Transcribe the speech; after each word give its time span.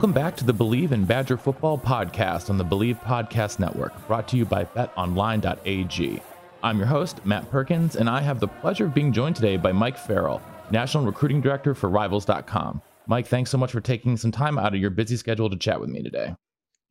Welcome 0.00 0.14
back 0.14 0.34
to 0.36 0.46
the 0.46 0.54
Bleav 0.54 0.92
in 0.92 1.04
Badger 1.04 1.36
Football 1.36 1.76
podcast 1.76 2.48
on 2.48 2.56
the 2.56 2.64
Bleav 2.64 2.98
Podcast 3.02 3.58
Network, 3.58 3.92
brought 4.06 4.26
to 4.28 4.38
you 4.38 4.46
by 4.46 4.64
betonline.ag. 4.64 6.22
I'm 6.62 6.78
your 6.78 6.86
host, 6.86 7.26
Matt 7.26 7.50
Perkins, 7.50 7.96
and 7.96 8.08
I 8.08 8.22
have 8.22 8.40
the 8.40 8.48
pleasure 8.48 8.86
of 8.86 8.94
being 8.94 9.12
joined 9.12 9.36
today 9.36 9.58
by 9.58 9.72
Mike 9.72 9.98
Farrell, 9.98 10.40
National 10.70 11.04
Recruiting 11.04 11.42
Director 11.42 11.74
for 11.74 11.90
Rivals.com. 11.90 12.80
Mike, 13.08 13.26
thanks 13.26 13.50
so 13.50 13.58
much 13.58 13.72
for 13.72 13.82
taking 13.82 14.16
some 14.16 14.32
time 14.32 14.58
out 14.58 14.72
of 14.72 14.80
your 14.80 14.88
busy 14.88 15.18
schedule 15.18 15.50
to 15.50 15.56
chat 15.58 15.78
with 15.78 15.90
me 15.90 16.02
today. 16.02 16.34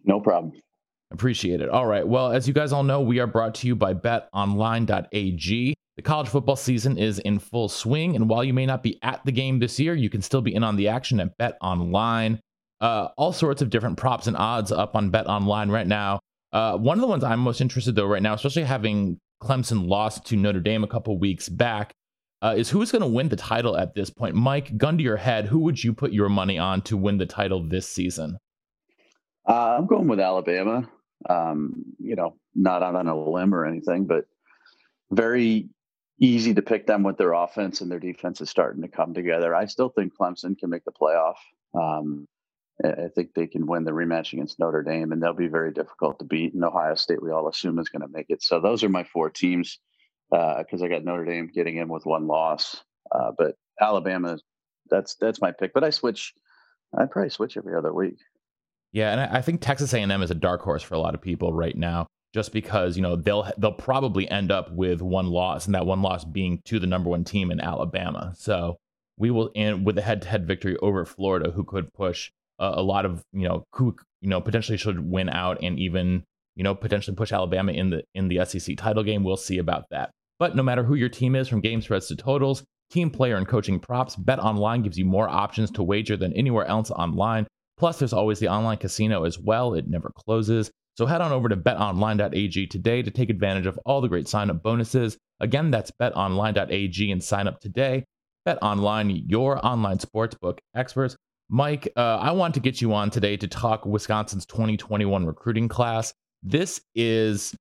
No 0.03 0.19
problem. 0.19 0.53
Appreciate 1.09 1.61
it. 1.61 1.69
All 1.69 1.87
right. 1.87 2.07
Well, 2.07 2.31
as 2.31 2.47
you 2.47 2.53
guys 2.53 2.71
all 2.71 2.83
know, 2.83 3.01
we 3.01 3.19
are 3.19 3.25
brought 3.25 3.55
to 3.55 3.65
you 3.67 3.75
by 3.75 3.95
betonline.ag. 3.95 5.73
The 5.95 6.01
college 6.03 6.27
football 6.27 6.55
season 6.55 6.99
is 6.99 7.17
in 7.17 7.39
full 7.39 7.69
swing, 7.69 8.15
and 8.15 8.29
while 8.29 8.43
you 8.43 8.53
may 8.53 8.67
not 8.67 8.83
be 8.83 8.99
at 9.01 9.25
the 9.25 9.31
game 9.31 9.57
this 9.57 9.79
year, 9.79 9.95
you 9.95 10.11
can 10.11 10.21
still 10.21 10.41
be 10.41 10.53
in 10.53 10.63
on 10.63 10.75
the 10.75 10.89
action 10.89 11.19
at 11.19 11.35
BetOnline 11.39 12.39
uh, 12.81 13.09
all 13.17 13.33
sorts 13.33 13.61
of 13.61 13.69
different 13.69 13.97
props 13.97 14.27
and 14.27 14.37
odds 14.37 14.71
up 14.71 14.95
on 14.95 15.09
Bet 15.09 15.27
Online 15.27 15.69
right 15.69 15.87
now. 15.87 16.19
Uh, 16.51 16.77
one 16.77 16.97
of 16.97 17.01
the 17.01 17.07
ones 17.07 17.23
I'm 17.23 17.39
most 17.39 17.61
interested 17.61 17.95
though 17.95 18.05
right 18.05 18.21
now, 18.21 18.33
especially 18.33 18.63
having 18.63 19.19
Clemson 19.41 19.87
lost 19.87 20.25
to 20.27 20.35
Notre 20.35 20.59
Dame 20.59 20.83
a 20.83 20.87
couple 20.87 21.17
weeks 21.19 21.47
back, 21.49 21.93
uh, 22.41 22.55
is 22.57 22.69
who's 22.69 22.91
going 22.91 23.01
to 23.01 23.07
win 23.07 23.29
the 23.29 23.35
title 23.35 23.77
at 23.77 23.93
this 23.95 24.09
point. 24.09 24.35
Mike, 24.35 24.77
gun 24.77 24.97
to 24.97 25.03
your 25.03 25.17
head, 25.17 25.45
who 25.45 25.59
would 25.59 25.83
you 25.83 25.93
put 25.93 26.11
your 26.11 26.29
money 26.29 26.57
on 26.57 26.81
to 26.83 26.97
win 26.97 27.17
the 27.17 27.25
title 27.25 27.63
this 27.63 27.87
season? 27.87 28.37
Uh, 29.47 29.77
I'm 29.77 29.87
going 29.87 30.07
with 30.07 30.19
Alabama. 30.19 30.89
Um, 31.29 31.83
you 31.99 32.15
know, 32.15 32.37
not 32.55 32.81
out 32.81 32.95
on 32.95 33.07
a 33.07 33.29
limb 33.29 33.53
or 33.53 33.65
anything, 33.65 34.05
but 34.05 34.25
very 35.11 35.69
easy 36.19 36.53
to 36.53 36.61
pick 36.61 36.87
them 36.87 37.03
with 37.03 37.17
their 37.17 37.33
offense 37.33 37.81
and 37.81 37.91
their 37.91 37.99
defense 37.99 38.41
is 38.41 38.49
starting 38.49 38.81
to 38.81 38.87
come 38.87 39.13
together. 39.13 39.53
I 39.53 39.65
still 39.65 39.89
think 39.89 40.13
Clemson 40.17 40.57
can 40.57 40.69
make 40.69 40.85
the 40.85 40.91
playoff. 40.91 41.35
Um, 41.73 42.27
I 42.83 43.09
think 43.13 43.33
they 43.33 43.47
can 43.47 43.67
win 43.67 43.83
the 43.83 43.91
rematch 43.91 44.31
against 44.31 44.59
Notre 44.59 44.83
Dame, 44.83 45.11
and 45.11 45.21
they'll 45.21 45.33
be 45.33 45.47
very 45.47 45.73
difficult 45.73 46.19
to 46.19 46.25
beat. 46.25 46.53
And 46.53 46.63
Ohio 46.63 46.95
State, 46.95 47.21
we 47.21 47.31
all 47.31 47.49
assume, 47.49 47.77
is 47.77 47.89
going 47.89 48.01
to 48.01 48.07
make 48.07 48.27
it. 48.29 48.41
So 48.41 48.61
those 48.61 48.83
are 48.83 48.89
my 48.89 49.03
four 49.03 49.29
teams 49.29 49.79
because 50.29 50.81
uh, 50.81 50.85
I 50.85 50.87
got 50.87 51.03
Notre 51.03 51.25
Dame 51.25 51.49
getting 51.53 51.77
in 51.77 51.89
with 51.89 52.05
one 52.05 52.27
loss, 52.27 52.81
uh, 53.11 53.31
but 53.37 53.55
Alabama, 53.81 54.37
that's 54.89 55.15
that's 55.15 55.41
my 55.41 55.51
pick. 55.51 55.73
But 55.73 55.83
I 55.83 55.89
switch, 55.89 56.33
I 56.97 57.05
probably 57.05 57.29
switch 57.29 57.57
every 57.57 57.75
other 57.75 57.93
week. 57.93 58.17
Yeah, 58.91 59.11
and 59.11 59.21
I 59.21 59.41
think 59.41 59.61
Texas 59.61 59.93
A&M 59.93 60.21
is 60.23 60.31
a 60.31 60.35
dark 60.35 60.61
horse 60.61 60.81
for 60.81 60.95
a 60.95 60.99
lot 60.99 61.13
of 61.13 61.21
people 61.21 61.53
right 61.53 61.75
now, 61.75 62.07
just 62.33 62.53
because 62.53 62.95
you 62.95 63.01
know 63.01 63.15
they'll 63.15 63.51
they'll 63.57 63.71
probably 63.71 64.29
end 64.29 64.51
up 64.51 64.71
with 64.71 65.01
one 65.01 65.27
loss, 65.27 65.65
and 65.65 65.75
that 65.75 65.85
one 65.85 66.01
loss 66.01 66.23
being 66.23 66.61
to 66.65 66.79
the 66.79 66.87
number 66.87 67.09
one 67.09 67.23
team 67.23 67.51
in 67.51 67.59
Alabama. 67.59 68.33
So 68.37 68.77
we 69.17 69.31
will 69.31 69.51
end 69.53 69.85
with 69.85 69.97
a 69.97 70.01
head-to-head 70.01 70.47
victory 70.47 70.77
over 70.77 71.03
Florida, 71.05 71.51
who 71.51 71.65
could 71.65 71.93
push 71.93 72.31
a, 72.59 72.81
lot 72.81 73.05
of 73.05 73.23
you 73.33 73.47
know 73.47 73.63
who 73.73 73.95
you 74.21 74.29
know 74.29 74.41
potentially 74.41 74.77
should 74.77 74.99
win 75.09 75.29
out 75.29 75.59
and 75.63 75.79
even 75.79 76.23
you 76.55 76.63
know 76.63 76.75
potentially 76.75 77.15
push 77.15 77.31
Alabama 77.31 77.71
in 77.71 77.89
the 77.89 78.03
in 78.13 78.27
the 78.27 78.43
SEC 78.45 78.77
title 78.77 79.03
game. 79.03 79.23
We'll 79.23 79.37
see 79.37 79.57
about 79.57 79.85
that. 79.91 80.11
But 80.39 80.55
no 80.55 80.63
matter 80.63 80.83
who 80.83 80.95
your 80.95 81.09
team 81.09 81.35
is, 81.35 81.47
from 81.47 81.61
game 81.61 81.81
spreads 81.81 82.07
to 82.07 82.15
totals, 82.15 82.63
team 82.89 83.09
player 83.09 83.35
and 83.35 83.47
coaching 83.47 83.79
props, 83.79 84.15
Bet 84.15 84.39
Online 84.39 84.81
gives 84.81 84.97
you 84.97 85.05
more 85.05 85.27
options 85.27 85.69
to 85.71 85.83
wager 85.83 86.15
than 86.15 86.33
anywhere 86.33 86.65
else 86.65 86.91
online. 86.91 87.45
Plus, 87.77 87.99
there's 87.99 88.13
always 88.13 88.39
the 88.39 88.47
online 88.47 88.77
casino 88.77 89.23
as 89.23 89.39
well. 89.39 89.73
It 89.73 89.87
never 89.87 90.11
closes. 90.15 90.71
So 90.97 91.05
head 91.05 91.21
on 91.21 91.31
over 91.31 91.47
to 91.47 91.55
betonline.ag 91.55 92.67
today 92.67 93.01
to 93.01 93.11
take 93.11 93.29
advantage 93.29 93.65
of 93.65 93.79
all 93.85 94.01
the 94.01 94.09
great 94.09 94.27
sign-up 94.27 94.61
bonuses. 94.61 95.17
Again, 95.39 95.71
that's 95.71 95.91
betonline.ag 95.91 97.11
and 97.11 97.23
sign 97.23 97.47
up 97.47 97.61
today. 97.61 98.03
Bet 98.43 98.57
Online, 98.61 99.09
your 99.09 99.65
online 99.65 99.97
sportsbook 99.99 100.57
experts. 100.75 101.15
Mike, 101.49 101.91
uh, 101.95 102.17
I 102.17 102.31
want 102.31 102.53
to 102.53 102.59
get 102.59 102.79
you 102.79 102.93
on 102.93 103.09
today 103.09 103.35
to 103.37 103.47
talk 103.47 103.85
Wisconsin's 103.85 104.45
2021 104.45 105.25
recruiting 105.25 105.67
class. 105.67 106.13
This 106.43 106.79
is 106.93 107.55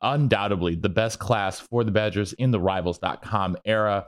undoubtedly 0.00 0.74
the 0.74 0.88
best 0.88 1.18
class 1.18 1.60
for 1.60 1.84
the 1.84 1.90
Badgers 1.90 2.32
in 2.32 2.50
the 2.50 2.60
rivals.com 2.60 3.58
era. 3.66 4.06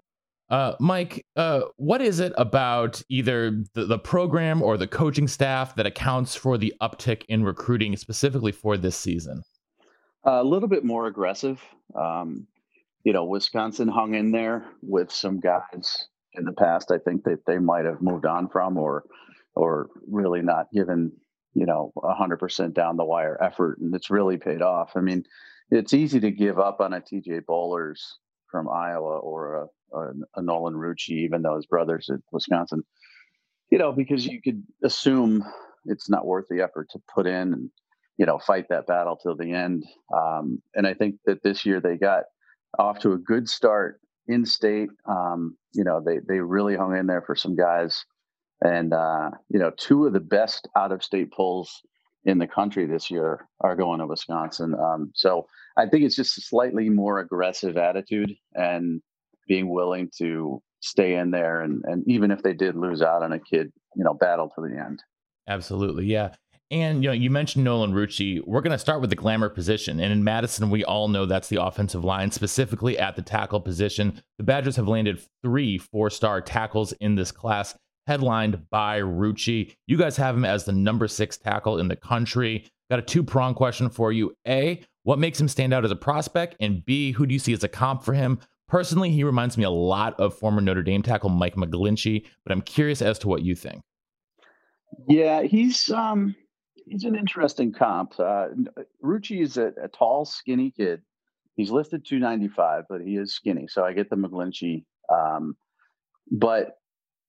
Uh, 0.48 0.75
Mike, 0.80 1.25
uh, 1.36 1.60
what 1.76 2.00
is 2.00 2.19
it 2.19 2.32
about 2.36 3.03
either 3.09 3.62
the, 3.75 3.84
the, 3.84 3.98
program 3.98 4.62
or 4.62 4.76
the 4.76 4.88
coaching 4.88 5.28
staff 5.28 5.76
that 5.76 5.86
accounts 5.86 6.34
for 6.34 6.59
the 6.59 6.75
uptick 6.82 7.22
in 7.28 7.44
recruiting 7.44 7.97
specifically 7.97 8.50
for 8.50 8.76
this 8.76 8.97
season? 8.97 9.42
A 10.25 10.42
little 10.42 10.69
bit 10.69 10.82
more 10.82 11.06
aggressive. 11.06 11.62
Um, 11.94 12.48
you 13.04 13.12
know, 13.12 13.25
Wisconsin 13.25 13.86
hung 13.86 14.14
in 14.14 14.32
there 14.32 14.64
with 14.82 15.12
some 15.12 15.38
guys 15.38 16.09
in 16.34 16.44
the 16.44 16.52
past. 16.52 16.91
I 16.91 16.98
think 16.98 17.24
that 17.24 17.44
they 17.46 17.58
might 17.58 17.84
have 17.84 18.02
moved 18.02 18.26
on 18.26 18.48
from 18.48 18.76
or 18.76 19.04
or 19.54 19.88
really 20.08 20.42
not 20.42 20.70
given 20.72 21.12
you 21.54 21.66
know 21.66 21.92
a 22.02 22.14
hundred 22.14 22.38
percent 22.38 22.74
down 22.74 22.96
the 22.96 23.04
wire 23.04 23.42
effort, 23.42 23.78
and 23.78 23.94
it's 23.94 24.10
really 24.10 24.36
paid 24.36 24.62
off. 24.62 24.92
I 24.96 25.00
mean, 25.00 25.24
it's 25.70 25.94
easy 25.94 26.20
to 26.20 26.30
give 26.30 26.58
up 26.58 26.80
on 26.80 26.92
a 26.92 27.00
TJ 27.00 27.42
Bollers 27.48 28.00
from 28.50 28.68
Iowa 28.68 29.18
or 29.18 29.68
a, 29.92 29.96
a, 29.96 30.12
a 30.36 30.42
Nolan 30.42 30.74
Rucci, 30.74 31.10
even 31.10 31.42
though 31.42 31.56
his 31.56 31.66
brother's 31.66 32.10
at 32.10 32.20
Wisconsin. 32.32 32.82
You 33.70 33.78
know, 33.78 33.92
because 33.92 34.26
you 34.26 34.42
could 34.42 34.64
assume 34.82 35.44
it's 35.84 36.10
not 36.10 36.26
worth 36.26 36.47
the 36.50 36.60
effort 36.60 36.88
to 36.91 37.00
put 37.12 37.26
in 37.26 37.52
and 37.54 37.70
you 38.18 38.26
know 38.26 38.38
fight 38.38 38.66
that 38.68 38.86
battle 38.86 39.16
till 39.16 39.36
the 39.36 39.52
end. 39.52 39.84
Um, 40.14 40.62
and 40.74 40.86
I 40.86 40.94
think 40.94 41.16
that 41.26 41.42
this 41.42 41.64
year 41.64 41.80
they 41.80 41.97
got 41.97 42.24
off 42.78 43.00
to 43.00 43.12
a 43.12 43.18
good 43.18 43.48
start 43.48 44.00
in 44.30 44.46
state. 44.46 44.91
Um, 45.06 45.56
you 45.72 45.84
know, 45.84 46.02
they 46.04 46.18
they 46.26 46.41
really 46.41 46.76
hung 46.76 46.96
in 46.96 47.06
there 47.06 47.22
for 47.22 47.34
some 47.34 47.56
guys, 47.56 48.04
and 48.62 48.92
uh, 48.92 49.30
you 49.48 49.58
know, 49.58 49.72
two 49.76 50.06
of 50.06 50.12
the 50.12 50.20
best 50.20 50.68
out 50.76 50.92
of 50.92 51.02
state 51.02 51.32
polls 51.32 51.82
in 52.24 52.38
the 52.38 52.46
country 52.46 52.86
this 52.86 53.10
year 53.10 53.46
are 53.60 53.76
going 53.76 53.98
to 54.00 54.06
Wisconsin. 54.06 54.74
Um, 54.74 55.10
so 55.14 55.46
I 55.76 55.86
think 55.86 56.04
it's 56.04 56.16
just 56.16 56.36
a 56.36 56.42
slightly 56.42 56.91
more 56.91 57.18
aggressive 57.18 57.76
attitude 57.76 58.34
and 58.54 59.00
being 59.48 59.70
willing 59.70 60.10
to 60.18 60.62
stay 60.80 61.14
in 61.14 61.30
there, 61.30 61.60
and 61.60 61.82
and 61.84 62.04
even 62.06 62.30
if 62.30 62.42
they 62.42 62.54
did 62.54 62.76
lose 62.76 63.02
out 63.02 63.22
on 63.22 63.32
a 63.32 63.38
kid, 63.38 63.72
you 63.97 64.04
know, 64.04 64.14
battle 64.14 64.50
to 64.54 64.60
the 64.60 64.78
end. 64.78 65.02
Absolutely, 65.48 66.06
yeah. 66.06 66.34
And 66.70 67.03
you 67.03 67.08
know, 67.08 67.14
you 67.14 67.31
mentioned 67.31 67.64
Nolan 67.64 67.92
Rucci. 67.92 68.41
We're 68.47 68.60
going 68.60 68.70
to 68.70 68.78
start 68.78 69.00
with 69.00 69.10
the 69.10 69.16
glamour 69.16 69.48
position, 69.48 69.98
and 69.98 70.12
in 70.12 70.22
Madison, 70.22 70.70
we 70.70 70.84
all 70.84 71.08
know 71.08 71.26
that's 71.26 71.48
the 71.48 71.60
offensive 71.62 72.04
line, 72.04 72.31
specifically 72.31 72.97
at 72.97 73.16
the 73.16 73.22
tackle 73.22 73.60
position. 73.60 74.22
The 74.38 74.44
Badgers 74.44 74.76
have 74.76 74.86
landed 74.86 75.20
three 75.42 75.78
four-star 75.78 76.41
tackles 76.42 76.92
in 77.00 77.16
this 77.16 77.32
class, 77.32 77.76
headlined 78.06 78.70
by 78.70 79.00
Rucci. 79.00 79.75
You 79.88 79.97
guys 79.97 80.16
have 80.16 80.36
him 80.36 80.44
as 80.44 80.64
the 80.64 80.72
number 80.72 81.09
six 81.09 81.36
tackle 81.36 81.78
in 81.78 81.88
the 81.88 81.97
country. 81.97 82.70
Got 82.88 83.00
a 83.00 83.03
two-prong 83.03 83.54
question 83.54 83.91
for 83.91 84.12
you: 84.12 84.32
A, 84.47 84.80
what 85.03 85.19
makes 85.19 85.41
him 85.41 85.48
stand 85.48 85.75
out 85.75 85.84
as 85.84 85.91
a 85.91 85.97
prospect, 85.97 86.54
and 86.60 86.84
B, 86.84 87.10
who 87.10 87.26
do 87.26 87.32
you 87.32 87.41
see 87.41 87.53
as 87.53 87.64
a 87.64 87.69
comp 87.69 88.04
for 88.04 88.14
him? 88.14 88.38
Personally, 88.69 89.10
he 89.10 89.25
reminds 89.25 89.59
me 89.59 89.64
a 89.64 89.70
lot 89.70 90.14
of 90.20 90.38
former 90.38 90.60
Notre 90.60 90.84
Dame 90.84 91.03
tackle 91.03 91.30
Mike 91.30 91.56
McGlinchey, 91.56 92.25
but 92.44 92.53
I'm 92.53 92.62
curious 92.62 93.03
as 93.03 93.19
to 93.19 93.28
what 93.28 93.42
you 93.42 93.56
think. 93.56 93.82
Yeah, 95.09 95.42
he's 95.42 95.91
um 95.91 96.36
he's 96.91 97.05
an 97.05 97.17
interesting 97.17 97.73
comp. 97.73 98.19
Uh, 98.19 98.49
Rucci 99.03 99.43
is 99.43 99.56
a, 99.56 99.73
a, 99.83 99.89
tall, 99.89 100.25
skinny 100.25 100.72
kid. 100.77 101.03
He's 101.57 101.71
listed 101.71 102.04
295, 102.04 102.84
but 102.89 103.01
he 103.01 103.16
is 103.16 103.34
skinny. 103.34 103.66
So 103.69 103.84
I 103.84 103.92
get 103.92 104.10
the 104.10 104.16
McGlinchey. 104.16 104.84
Um, 105.13 105.57
but 106.31 106.77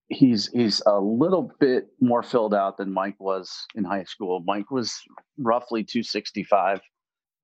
he's 0.10 0.48
he's 0.48 0.82
a 0.86 1.00
little 1.00 1.54
bit 1.60 1.88
more 2.00 2.22
filled 2.22 2.54
out 2.54 2.78
than 2.78 2.94
Mike 2.94 3.16
was 3.20 3.66
in 3.76 3.84
high 3.84 4.04
school. 4.04 4.44
Mike 4.46 4.70
was 4.70 4.94
roughly 5.38 5.84
265 5.84 6.82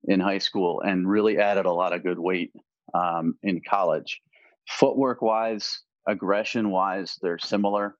in 0.04 0.20
high 0.20 0.38
school 0.38 0.80
and 0.80 1.08
really 1.08 1.38
added 1.38 1.66
a 1.66 1.72
lot 1.72 1.92
of 1.92 2.02
good 2.02 2.18
weight 2.18 2.52
um, 2.94 3.34
in 3.42 3.60
college. 3.68 4.20
Footwork 4.68 5.22
wise, 5.22 5.80
aggression 6.06 6.70
wise, 6.70 7.16
they're 7.22 7.38
similar. 7.38 7.96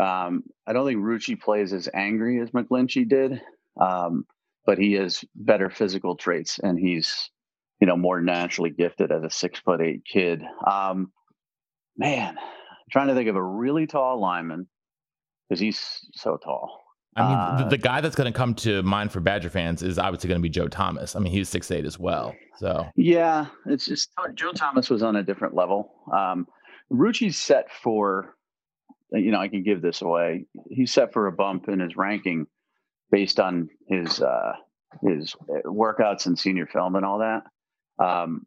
Um, 0.00 0.44
I 0.66 0.72
don't 0.72 0.86
think 0.86 1.00
Rucci 1.00 1.40
plays 1.40 1.72
as 1.72 1.88
angry 1.92 2.40
as 2.40 2.50
McGlinchey 2.50 3.08
did, 3.08 3.40
um, 3.80 4.26
but 4.64 4.78
he 4.78 4.94
has 4.94 5.24
better 5.34 5.68
physical 5.70 6.16
traits 6.16 6.58
and 6.58 6.78
he's, 6.78 7.30
you 7.80 7.86
know, 7.86 7.96
more 7.96 8.20
naturally 8.20 8.70
gifted 8.70 9.12
as 9.12 9.22
a 9.22 9.30
six 9.30 9.60
foot 9.60 9.80
eight 9.80 10.02
kid. 10.10 10.42
Um, 10.66 11.12
man, 11.96 12.38
I'm 12.38 12.90
trying 12.90 13.08
to 13.08 13.14
think 13.14 13.28
of 13.28 13.36
a 13.36 13.42
really 13.42 13.86
tall 13.86 14.20
lineman 14.20 14.66
because 15.48 15.60
he's 15.60 16.00
so 16.14 16.38
tall. 16.38 16.82
I 17.14 17.28
mean, 17.28 17.38
uh, 17.38 17.56
the, 17.64 17.76
the, 17.76 17.78
guy 17.78 18.00
that's 18.00 18.16
going 18.16 18.32
to 18.32 18.36
come 18.36 18.54
to 18.54 18.82
mind 18.82 19.12
for 19.12 19.20
Badger 19.20 19.50
fans 19.50 19.82
is 19.82 19.98
obviously 19.98 20.28
going 20.28 20.40
to 20.40 20.42
be 20.42 20.48
Joe 20.48 20.68
Thomas. 20.68 21.14
I 21.14 21.18
mean, 21.18 21.30
he's 21.30 21.48
six 21.48 21.70
eight 21.70 21.84
as 21.84 21.98
well. 21.98 22.34
So 22.56 22.86
yeah, 22.96 23.46
it's 23.66 23.84
just 23.84 24.10
Joe 24.34 24.52
Thomas 24.52 24.88
was 24.88 25.02
on 25.02 25.16
a 25.16 25.22
different 25.22 25.54
level. 25.54 25.92
Um, 26.10 26.46
Rucci's 26.90 27.36
set 27.36 27.70
for, 27.70 28.34
you 29.14 29.30
know, 29.30 29.40
I 29.40 29.48
can 29.48 29.62
give 29.62 29.82
this 29.82 30.02
away. 30.02 30.46
He's 30.70 30.92
set 30.92 31.12
for 31.12 31.26
a 31.26 31.32
bump 31.32 31.68
in 31.68 31.80
his 31.80 31.96
ranking 31.96 32.46
based 33.10 33.38
on 33.38 33.68
his 33.88 34.20
uh, 34.20 34.52
his 35.02 35.34
workouts 35.64 36.26
and 36.26 36.38
senior 36.38 36.66
film 36.66 36.96
and 36.96 37.04
all 37.04 37.18
that. 37.18 37.42
Um, 38.02 38.46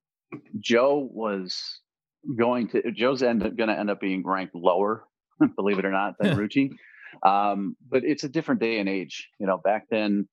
Joe 0.60 1.08
was 1.12 1.80
going 2.38 2.70
to 2.70 2.92
Joe's 2.92 3.22
end 3.22 3.42
going 3.42 3.70
to 3.70 3.78
end 3.78 3.90
up 3.90 4.00
being 4.00 4.24
ranked 4.26 4.56
lower, 4.56 5.04
believe 5.56 5.80
it 5.80 5.86
or 5.86 5.92
not, 5.92 6.16
than 6.20 6.36
Rucci. 6.36 6.72
Um, 7.24 7.78
but 7.90 8.04
it's 8.04 8.24
a 8.24 8.30
different 8.30 8.62
day 8.62 8.80
and 8.80 8.90
age. 8.90 9.30
You 9.40 9.48
know, 9.48 9.58
back 9.58 9.86
then, 9.90 10.28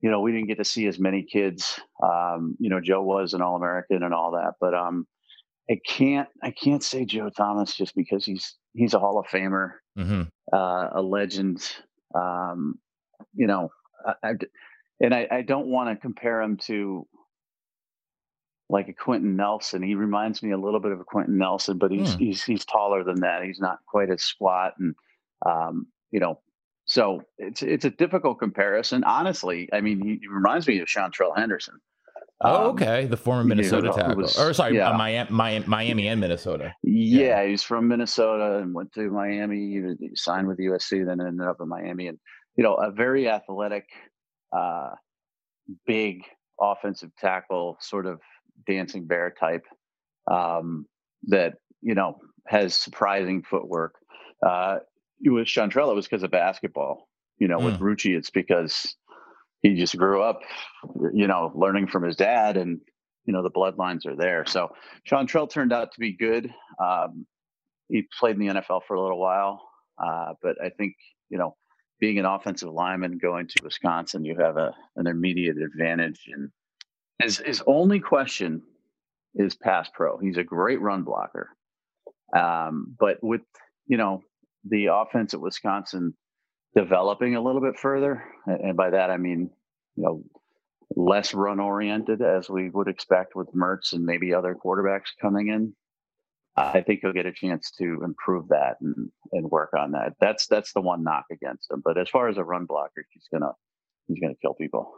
you 0.00 0.10
know, 0.10 0.20
we 0.20 0.32
didn't 0.32 0.48
get 0.48 0.58
to 0.58 0.64
see 0.64 0.86
as 0.86 0.98
many 0.98 1.24
kids. 1.30 1.78
Um, 2.02 2.56
you 2.58 2.70
know, 2.70 2.80
Joe 2.80 3.02
was 3.02 3.34
an 3.34 3.42
All 3.42 3.56
American 3.56 4.02
and 4.02 4.14
all 4.14 4.32
that, 4.32 4.54
but 4.60 4.74
um, 4.74 5.06
I 5.70 5.78
can't 5.84 6.28
I 6.42 6.52
can't 6.52 6.82
say 6.82 7.04
Joe 7.04 7.30
Thomas 7.30 7.74
just 7.74 7.94
because 7.94 8.24
he's 8.24 8.54
he's 8.76 8.94
a 8.94 8.98
Hall 8.98 9.18
of 9.18 9.26
Famer, 9.26 9.72
mm-hmm. 9.98 10.22
uh, 10.52 10.88
a 10.92 11.02
legend. 11.02 11.62
Um, 12.14 12.78
you 13.34 13.46
know, 13.46 13.70
I, 14.06 14.12
I, 14.22 14.32
and 15.00 15.14
I, 15.14 15.28
I 15.30 15.42
don't 15.42 15.66
want 15.66 15.90
to 15.90 16.00
compare 16.00 16.40
him 16.40 16.58
to 16.66 17.06
like 18.68 18.88
a 18.88 18.92
Quenton 18.92 19.36
Nelson. 19.36 19.82
He 19.82 19.94
reminds 19.94 20.42
me 20.42 20.52
a 20.52 20.58
little 20.58 20.80
bit 20.80 20.92
of 20.92 21.00
a 21.00 21.04
Quenton 21.04 21.38
Nelson, 21.38 21.78
but 21.78 21.90
he's 21.90 22.16
mm. 22.16 22.18
he's 22.18 22.44
he's 22.44 22.64
taller 22.64 23.04
than 23.04 23.20
that. 23.20 23.42
He's 23.44 23.60
not 23.60 23.78
quite 23.86 24.10
as 24.10 24.22
squat, 24.22 24.74
and 24.78 24.94
um, 25.44 25.86
you 26.10 26.20
know, 26.20 26.40
so 26.84 27.22
it's 27.38 27.62
it's 27.62 27.84
a 27.84 27.90
difficult 27.90 28.38
comparison. 28.38 29.04
Honestly, 29.04 29.68
I 29.72 29.80
mean, 29.80 30.00
he, 30.02 30.18
he 30.20 30.28
reminds 30.28 30.66
me 30.66 30.78
of 30.80 30.88
Seantrel 30.88 31.36
Henderson. 31.36 31.80
Oh, 32.42 32.66
um, 32.66 32.70
okay. 32.72 33.06
The 33.06 33.16
former 33.16 33.44
Minnesota 33.44 33.92
tackle, 33.94 34.16
was, 34.16 34.38
or 34.38 34.52
sorry, 34.52 34.76
yeah. 34.76 34.90
uh, 34.90 34.98
Miami, 34.98 35.66
Miami 35.66 36.08
and 36.08 36.20
Minnesota. 36.20 36.74
Yeah, 36.82 37.20
yeah, 37.20 37.46
he's 37.46 37.62
from 37.62 37.88
Minnesota 37.88 38.58
and 38.58 38.74
went 38.74 38.92
to 38.92 39.10
Miami. 39.10 39.96
He 39.98 40.10
signed 40.14 40.46
with 40.46 40.58
USC, 40.58 41.06
then 41.06 41.20
ended 41.20 41.46
up 41.46 41.56
in 41.60 41.68
Miami, 41.68 42.08
and 42.08 42.18
you 42.56 42.62
know, 42.62 42.74
a 42.74 42.90
very 42.90 43.28
athletic, 43.28 43.86
uh, 44.54 44.90
big 45.86 46.22
offensive 46.60 47.10
tackle, 47.18 47.78
sort 47.80 48.06
of 48.06 48.20
dancing 48.66 49.06
bear 49.06 49.34
type 49.38 49.64
um, 50.30 50.86
that 51.28 51.54
you 51.80 51.94
know 51.94 52.18
has 52.46 52.74
surprising 52.74 53.42
footwork. 53.42 53.94
Uh, 54.46 54.78
with 55.24 55.46
Seantrel, 55.46 55.90
it 55.90 55.94
was 55.94 56.06
because 56.06 56.22
of 56.22 56.30
basketball. 56.30 57.08
You 57.38 57.48
know, 57.48 57.58
mm. 57.58 57.64
with 57.64 57.80
Rucci, 57.80 58.16
it's 58.16 58.30
because 58.30 58.94
he 59.66 59.74
just 59.78 59.96
grew 59.96 60.22
up, 60.22 60.40
you 61.12 61.26
know, 61.26 61.52
learning 61.54 61.88
from 61.88 62.04
his 62.04 62.16
dad, 62.16 62.56
and 62.56 62.80
you 63.24 63.32
know 63.32 63.42
the 63.42 63.50
bloodlines 63.50 64.06
are 64.06 64.16
there. 64.16 64.44
So 64.46 64.72
Seantrel 65.10 65.50
turned 65.50 65.72
out 65.72 65.92
to 65.92 66.00
be 66.00 66.12
good. 66.12 66.52
Um, 66.82 67.26
he 67.88 68.06
played 68.18 68.36
in 68.36 68.46
the 68.46 68.54
NFL 68.54 68.82
for 68.86 68.94
a 68.94 69.02
little 69.02 69.18
while, 69.18 69.62
uh, 70.02 70.34
but 70.42 70.56
I 70.62 70.70
think 70.70 70.94
you 71.28 71.38
know, 71.38 71.56
being 72.00 72.18
an 72.18 72.24
offensive 72.24 72.70
lineman 72.70 73.18
going 73.18 73.48
to 73.48 73.64
Wisconsin, 73.64 74.24
you 74.24 74.36
have 74.38 74.56
a 74.56 74.74
an 74.96 75.06
immediate 75.06 75.56
advantage 75.58 76.28
and 76.32 76.50
his 77.18 77.38
his 77.38 77.62
only 77.66 78.00
question 78.00 78.62
is 79.34 79.54
pass 79.54 79.88
pro. 79.92 80.18
He's 80.18 80.36
a 80.36 80.44
great 80.44 80.80
run 80.80 81.02
blocker, 81.02 81.50
um, 82.36 82.94
but 82.98 83.18
with 83.22 83.42
you 83.86 83.96
know 83.96 84.22
the 84.68 84.86
offense 84.86 85.34
at 85.34 85.40
Wisconsin 85.40 86.14
developing 86.76 87.34
a 87.34 87.40
little 87.40 87.60
bit 87.60 87.78
further, 87.78 88.22
and 88.46 88.76
by 88.76 88.90
that 88.90 89.10
I 89.10 89.16
mean 89.16 89.50
you 89.96 90.04
know 90.04 90.22
less 90.94 91.34
run 91.34 91.58
oriented 91.58 92.22
as 92.22 92.48
we 92.48 92.70
would 92.70 92.88
expect 92.88 93.34
with 93.34 93.48
Mertz 93.52 93.92
and 93.92 94.04
maybe 94.04 94.32
other 94.32 94.54
quarterbacks 94.54 95.08
coming 95.20 95.48
in. 95.48 95.74
I 96.58 96.80
think 96.80 97.00
he'll 97.02 97.12
get 97.12 97.26
a 97.26 97.32
chance 97.32 97.70
to 97.72 98.00
improve 98.02 98.48
that 98.48 98.76
and, 98.80 99.10
and 99.32 99.50
work 99.50 99.74
on 99.78 99.92
that. 99.92 100.14
That's 100.20 100.46
that's 100.46 100.72
the 100.72 100.80
one 100.80 101.02
knock 101.02 101.26
against 101.30 101.70
him. 101.70 101.82
But 101.84 101.98
as 101.98 102.08
far 102.08 102.28
as 102.28 102.38
a 102.38 102.44
run 102.44 102.64
blocker, 102.64 103.04
he's 103.10 103.28
gonna 103.30 103.52
he's 104.08 104.18
gonna 104.20 104.36
kill 104.40 104.54
people. 104.54 104.90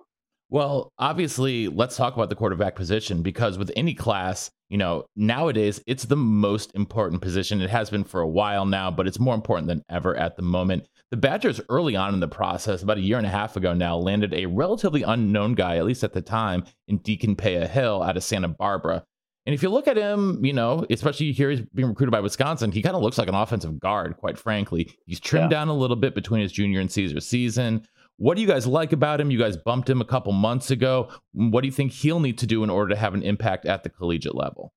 Well, 0.50 0.92
obviously, 0.98 1.68
let's 1.68 1.96
talk 1.96 2.14
about 2.14 2.30
the 2.30 2.36
quarterback 2.36 2.74
position 2.74 3.22
because 3.22 3.58
with 3.58 3.70
any 3.76 3.92
class, 3.92 4.50
you 4.70 4.78
know, 4.78 5.04
nowadays 5.16 5.82
it's 5.86 6.04
the 6.04 6.16
most 6.16 6.74
important 6.74 7.20
position. 7.22 7.60
It 7.60 7.70
has 7.70 7.90
been 7.90 8.04
for 8.04 8.20
a 8.20 8.28
while 8.28 8.64
now, 8.64 8.90
but 8.90 9.06
it's 9.06 9.18
more 9.18 9.34
important 9.34 9.68
than 9.68 9.82
ever 9.90 10.16
at 10.16 10.36
the 10.36 10.42
moment. 10.42 10.86
The 11.10 11.16
Badgers, 11.16 11.60
early 11.70 11.96
on 11.96 12.12
in 12.12 12.20
the 12.20 12.28
process, 12.28 12.82
about 12.82 12.98
a 12.98 13.02
year 13.02 13.16
and 13.16 13.26
a 13.26 13.30
half 13.30 13.56
ago 13.56 13.72
now, 13.72 13.96
landed 13.96 14.34
a 14.34 14.44
relatively 14.44 15.02
unknown 15.02 15.54
guy, 15.54 15.78
at 15.78 15.86
least 15.86 16.04
at 16.04 16.12
the 16.12 16.20
time, 16.20 16.64
in 16.86 16.98
Deacon 16.98 17.34
Paea-Hill 17.34 18.02
out 18.02 18.18
of 18.18 18.22
Santa 18.22 18.48
Barbara. 18.48 19.04
And 19.46 19.54
if 19.54 19.62
you 19.62 19.70
look 19.70 19.88
at 19.88 19.96
him, 19.96 20.44
you 20.44 20.52
know, 20.52 20.84
especially 20.90 21.32
here 21.32 21.48
he's 21.48 21.62
being 21.62 21.88
recruited 21.88 22.12
by 22.12 22.20
Wisconsin, 22.20 22.70
he 22.70 22.82
kind 22.82 22.94
of 22.94 23.00
looks 23.00 23.16
like 23.16 23.28
an 23.28 23.34
offensive 23.34 23.80
guard, 23.80 24.18
quite 24.18 24.36
frankly. 24.36 24.90
He's 25.06 25.18
trimmed 25.18 25.50
yeah. 25.50 25.60
down 25.60 25.68
a 25.68 25.74
little 25.74 25.96
bit 25.96 26.14
between 26.14 26.42
his 26.42 26.52
junior 26.52 26.80
and 26.80 26.92
Caesar 26.92 27.20
season. 27.20 27.86
What 28.18 28.34
do 28.34 28.42
you 28.42 28.48
guys 28.48 28.66
like 28.66 28.92
about 28.92 29.18
him? 29.18 29.30
You 29.30 29.38
guys 29.38 29.56
bumped 29.56 29.88
him 29.88 30.02
a 30.02 30.04
couple 30.04 30.32
months 30.32 30.70
ago. 30.70 31.08
What 31.32 31.62
do 31.62 31.68
you 31.68 31.72
think 31.72 31.92
he'll 31.92 32.20
need 32.20 32.36
to 32.38 32.46
do 32.46 32.62
in 32.62 32.68
order 32.68 32.92
to 32.94 33.00
have 33.00 33.14
an 33.14 33.22
impact 33.22 33.64
at 33.64 33.82
the 33.82 33.88
collegiate 33.88 34.34
level? 34.34 34.74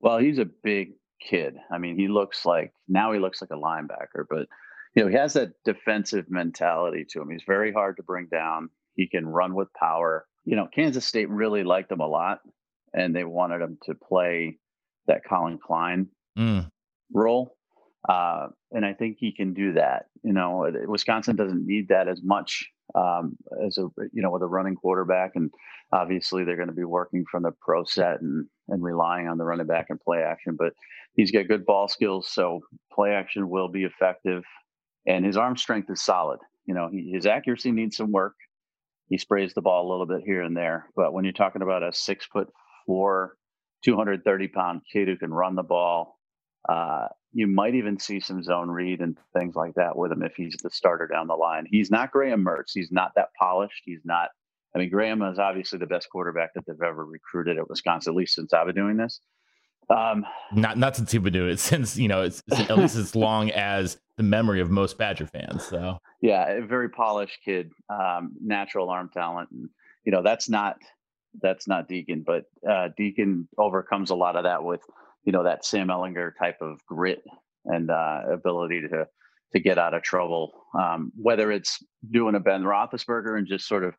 Well, 0.00 0.18
he's 0.18 0.38
a 0.38 0.46
big 0.64 0.94
kid. 1.20 1.54
I 1.70 1.78
mean, 1.78 1.96
he 1.96 2.08
looks 2.08 2.44
like 2.44 2.72
now 2.88 3.12
he 3.12 3.20
looks 3.20 3.40
like 3.40 3.50
a 3.50 3.54
linebacker, 3.54 4.24
but 4.28 4.48
you 4.98 5.04
know, 5.04 5.10
he 5.10 5.16
has 5.16 5.34
that 5.34 5.52
defensive 5.64 6.24
mentality 6.28 7.06
to 7.10 7.22
him. 7.22 7.30
He's 7.30 7.44
very 7.46 7.72
hard 7.72 7.98
to 7.98 8.02
bring 8.02 8.26
down. 8.26 8.68
He 8.94 9.06
can 9.06 9.28
run 9.28 9.54
with 9.54 9.72
power. 9.74 10.26
You 10.44 10.56
know, 10.56 10.66
Kansas 10.74 11.06
State 11.06 11.30
really 11.30 11.62
liked 11.62 11.92
him 11.92 12.00
a 12.00 12.06
lot, 12.08 12.40
and 12.92 13.14
they 13.14 13.22
wanted 13.22 13.62
him 13.62 13.78
to 13.84 13.94
play 13.94 14.58
that 15.06 15.22
Collin 15.22 15.60
Klein 15.64 16.08
mm. 16.36 16.68
role. 17.14 17.54
Uh, 18.08 18.48
and 18.72 18.84
I 18.84 18.92
think 18.92 19.18
he 19.20 19.32
can 19.32 19.54
do 19.54 19.74
that. 19.74 20.06
You 20.24 20.32
know, 20.32 20.68
Wisconsin 20.88 21.36
doesn't 21.36 21.64
need 21.64 21.88
that 21.90 22.08
as 22.08 22.20
much 22.24 22.66
um, 22.96 23.36
as 23.64 23.78
a 23.78 23.88
you 24.12 24.22
know 24.22 24.30
with 24.30 24.42
a 24.42 24.46
running 24.46 24.74
quarterback, 24.74 25.32
and 25.36 25.52
obviously 25.92 26.42
they're 26.42 26.56
going 26.56 26.68
to 26.68 26.74
be 26.74 26.84
working 26.84 27.24
from 27.30 27.44
the 27.44 27.52
pro 27.60 27.84
set 27.84 28.20
and 28.20 28.46
and 28.68 28.82
relying 28.82 29.28
on 29.28 29.38
the 29.38 29.44
running 29.44 29.66
back 29.66 29.86
and 29.90 30.00
play 30.00 30.22
action. 30.22 30.56
But 30.58 30.72
he's 31.14 31.30
got 31.30 31.46
good 31.46 31.66
ball 31.66 31.86
skills, 31.86 32.28
so 32.32 32.60
play 32.92 33.10
action 33.10 33.48
will 33.48 33.68
be 33.68 33.84
effective, 33.84 34.42
and 35.08 35.24
his 35.24 35.36
arm 35.36 35.56
strength 35.56 35.90
is 35.90 36.02
solid. 36.02 36.38
You 36.66 36.74
know, 36.74 36.88
he, 36.92 37.10
his 37.12 37.26
accuracy 37.26 37.72
needs 37.72 37.96
some 37.96 38.12
work. 38.12 38.34
He 39.08 39.16
sprays 39.16 39.54
the 39.54 39.62
ball 39.62 39.88
a 39.88 39.90
little 39.90 40.06
bit 40.06 40.20
here 40.24 40.42
and 40.42 40.56
there, 40.56 40.90
but 40.94 41.14
when 41.14 41.24
you're 41.24 41.32
talking 41.32 41.62
about 41.62 41.82
a 41.82 41.92
six 41.92 42.26
foot 42.26 42.48
four, 42.86 43.34
230 43.84 44.48
pound 44.48 44.82
kid 44.92 45.08
who 45.08 45.16
can 45.16 45.32
run 45.32 45.56
the 45.56 45.62
ball, 45.62 46.18
uh, 46.68 47.06
you 47.32 47.46
might 47.46 47.74
even 47.74 47.98
see 47.98 48.20
some 48.20 48.42
zone 48.42 48.68
read 48.68 49.00
and 49.00 49.16
things 49.34 49.54
like 49.54 49.74
that 49.74 49.96
with 49.96 50.12
him 50.12 50.22
if 50.22 50.34
he's 50.36 50.56
the 50.62 50.70
starter 50.70 51.06
down 51.06 51.26
the 51.26 51.34
line. 51.34 51.66
He's 51.70 51.90
not 51.90 52.10
Graham 52.10 52.44
Mertz. 52.44 52.72
He's 52.74 52.92
not 52.92 53.12
that 53.16 53.28
polished. 53.38 53.82
He's 53.84 54.02
not. 54.04 54.28
I 54.74 54.78
mean, 54.78 54.90
Graham 54.90 55.22
is 55.22 55.38
obviously 55.38 55.78
the 55.78 55.86
best 55.86 56.08
quarterback 56.10 56.52
that 56.54 56.64
they've 56.66 56.76
ever 56.86 57.06
recruited 57.06 57.56
at 57.56 57.70
Wisconsin, 57.70 58.12
at 58.12 58.16
least 58.16 58.34
since 58.34 58.52
I've 58.52 58.66
been 58.66 58.74
doing 58.74 58.98
this. 58.98 59.20
Um, 59.88 60.26
not 60.52 60.76
not 60.76 60.96
since 60.96 61.10
he's 61.10 61.22
been 61.22 61.32
doing 61.32 61.52
it 61.52 61.60
since 61.60 61.96
you 61.96 62.08
know 62.08 62.20
it's 62.20 62.42
at 62.50 62.76
least 62.76 62.96
as 62.96 63.16
long 63.16 63.50
as 63.50 63.96
the 64.18 64.24
memory 64.24 64.60
of 64.60 64.68
most 64.68 64.98
Badger 64.98 65.26
fans. 65.26 65.64
So 65.64 65.98
yeah, 66.20 66.50
a 66.50 66.60
very 66.60 66.90
polished 66.90 67.38
kid, 67.42 67.70
um, 67.88 68.32
natural 68.44 68.90
arm 68.90 69.08
talent, 69.14 69.48
and 69.52 69.70
you 70.04 70.12
know 70.12 70.22
that's 70.22 70.50
not 70.50 70.76
that's 71.40 71.66
not 71.66 71.88
Deacon, 71.88 72.24
but 72.26 72.44
uh, 72.68 72.88
Deacon 72.96 73.48
overcomes 73.56 74.10
a 74.10 74.16
lot 74.16 74.36
of 74.36 74.42
that 74.42 74.62
with 74.62 74.82
you 75.24 75.32
know 75.32 75.44
that 75.44 75.64
Sam 75.64 75.88
Ehlinger 75.88 76.32
type 76.38 76.58
of 76.60 76.84
grit 76.84 77.22
and 77.64 77.90
uh, 77.90 78.22
ability 78.30 78.82
to 78.90 79.06
to 79.54 79.60
get 79.60 79.78
out 79.78 79.94
of 79.94 80.02
trouble. 80.02 80.52
Um, 80.78 81.12
whether 81.16 81.50
it's 81.50 81.78
doing 82.10 82.34
a 82.34 82.40
Ben 82.40 82.64
Roethlisberger 82.64 83.38
and 83.38 83.46
just 83.46 83.66
sort 83.66 83.84
of 83.84 83.94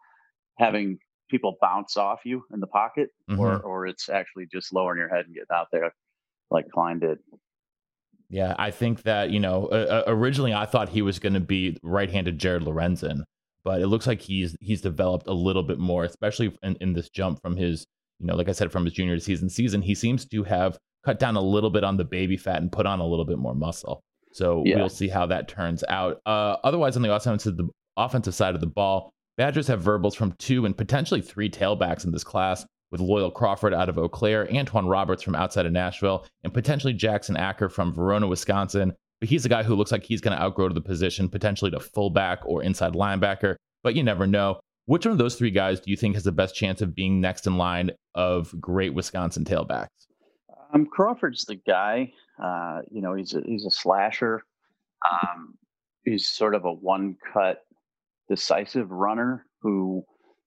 having 0.59 0.99
people 1.31 1.55
bounce 1.61 1.95
off 1.95 2.19
you 2.25 2.43
in 2.53 2.59
the 2.59 2.67
pocket, 2.67 3.09
mm-hmm. 3.29 3.39
or 3.39 3.57
or 3.59 3.87
it's 3.87 4.09
actually 4.09 4.47
just 4.51 4.73
lowering 4.73 4.99
your 4.99 5.09
head 5.09 5.25
and 5.25 5.33
getting 5.33 5.47
out 5.53 5.67
there 5.71 5.93
like 6.51 6.65
Klein 6.73 6.99
did. 6.99 7.19
Yeah, 8.29 8.55
I 8.59 8.71
think 8.71 9.03
that 9.03 9.31
you 9.31 9.39
know 9.39 9.67
uh, 9.67 10.03
originally 10.07 10.53
I 10.53 10.65
thought 10.65 10.89
he 10.89 11.01
was 11.01 11.19
going 11.19 11.33
to 11.33 11.39
be 11.39 11.77
right-handed 11.83 12.37
Jared 12.37 12.63
Lorenzen, 12.63 13.23
but 13.63 13.81
it 13.81 13.87
looks 13.87 14.07
like 14.07 14.21
he's 14.21 14.55
he's 14.61 14.81
developed 14.81 15.27
a 15.27 15.33
little 15.33 15.63
bit 15.63 15.79
more, 15.79 16.03
especially 16.03 16.55
in, 16.61 16.75
in 16.79 16.93
this 16.93 17.09
jump 17.09 17.41
from 17.41 17.57
his 17.57 17.85
you 18.19 18.27
know 18.27 18.35
like 18.35 18.49
I 18.49 18.53
said 18.53 18.71
from 18.71 18.85
his 18.85 18.93
junior 18.93 19.19
season 19.19 19.49
season. 19.49 19.81
He 19.81 19.95
seems 19.95 20.25
to 20.25 20.43
have 20.43 20.77
cut 21.03 21.19
down 21.19 21.35
a 21.35 21.41
little 21.41 21.69
bit 21.69 21.83
on 21.83 21.97
the 21.97 22.03
baby 22.03 22.37
fat 22.37 22.61
and 22.61 22.71
put 22.71 22.85
on 22.85 22.99
a 22.99 23.07
little 23.07 23.25
bit 23.25 23.37
more 23.37 23.55
muscle. 23.55 24.01
So 24.31 24.63
yeah. 24.65 24.75
we'll 24.75 24.89
see 24.89 25.07
how 25.07 25.25
that 25.27 25.47
turns 25.47 25.83
out. 25.89 26.21
Uh, 26.25 26.57
otherwise, 26.63 26.95
on 26.95 27.01
the 27.01 27.13
offensive, 27.13 27.57
the 27.57 27.67
offensive 27.97 28.35
side 28.35 28.53
of 28.53 28.61
the 28.61 28.67
ball, 28.67 29.11
Badgers 29.37 29.67
have 29.67 29.81
verbals 29.81 30.15
from 30.15 30.33
two 30.33 30.65
and 30.65 30.77
potentially 30.77 31.21
three 31.21 31.49
tailbacks 31.49 32.03
in 32.03 32.11
this 32.11 32.23
class, 32.25 32.65
with 32.91 33.01
Loyal 33.01 33.31
Crawford 33.31 33.73
out 33.73 33.89
of 33.89 33.97
Eau 33.97 34.09
Claire, 34.09 34.47
Antwan 34.47 34.89
Roberts 34.89 35.23
from 35.23 35.35
outside 35.35 35.65
of 35.65 35.71
Nashville, 35.71 36.25
and 36.43 36.53
potentially 36.53 36.93
Jackson 36.93 37.37
Acker 37.37 37.69
from 37.69 37.93
Verona, 37.93 38.27
Wisconsin. 38.27 38.93
but 39.19 39.29
he's 39.29 39.45
a 39.45 39.49
guy 39.49 39.63
who 39.63 39.75
looks 39.75 39.91
like 39.91 40.03
he's 40.03 40.21
going 40.21 40.35
to 40.35 40.41
outgrow 40.41 40.67
to 40.67 40.73
the 40.73 40.81
position, 40.81 41.29
potentially 41.29 41.71
to 41.71 41.79
fullback 41.79 42.39
or 42.45 42.63
inside 42.63 42.93
linebacker. 42.93 43.55
But 43.83 43.95
you 43.95 44.03
never 44.03 44.25
know. 44.27 44.59
Which 44.85 45.05
one 45.05 45.11
of 45.11 45.19
those 45.19 45.35
three 45.35 45.51
guys 45.51 45.79
do 45.79 45.91
you 45.91 45.97
think 45.97 46.15
has 46.15 46.23
the 46.23 46.31
best 46.31 46.55
chance 46.55 46.81
of 46.81 46.95
being 46.95 47.21
next 47.21 47.45
in 47.45 47.57
line 47.57 47.91
of 48.15 48.53
great 48.59 48.93
Wisconsin 48.93 49.45
tailbacks? 49.45 49.87
Um, 50.73 50.87
Crawford's 50.87 51.45
the 51.45 51.55
guy. 51.55 52.11
Uh, 52.41 52.79
you 52.89 53.01
know, 53.01 53.13
he's 53.13 53.33
a, 53.35 53.41
he's 53.45 53.65
a 53.65 53.71
slasher. 53.71 54.41
Um, 55.11 55.55
he's 56.05 56.27
sort 56.27 56.55
of 56.55 56.65
a 56.65 56.73
one 56.73 57.17
cut, 57.33 57.59
decisive 58.29 58.89
runner 58.89 59.45
who 59.61 60.03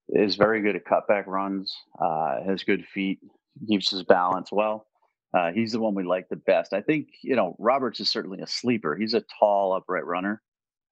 is 0.09 0.37
very 0.37 0.62
good 0.62 0.76
at 0.76 0.85
cutback 0.85 1.26
runs, 1.26 1.75
uh, 2.00 2.42
has 2.44 2.64
good 2.64 2.85
feet, 2.87 3.21
keeps 3.68 3.90
his 3.90 4.02
balance 4.02 4.50
well. 4.52 4.87
Uh, 5.37 5.50
he's 5.52 5.73
the 5.73 5.80
one 5.80 5.94
we 5.94 6.04
like 6.04 6.28
the 6.28 6.37
best. 6.37 6.75
I 6.75 6.82
think, 6.82 7.09
you 7.23 7.37
know, 7.37 7.56
Roberts 7.59 8.00
is 8.00 8.11
certainly 8.11 8.40
a 8.42 8.47
sleeper. 8.47 8.97
He's 8.97 9.14
a 9.14 9.25
tall, 9.40 9.73
upright 9.73 10.04
runner, 10.04 10.42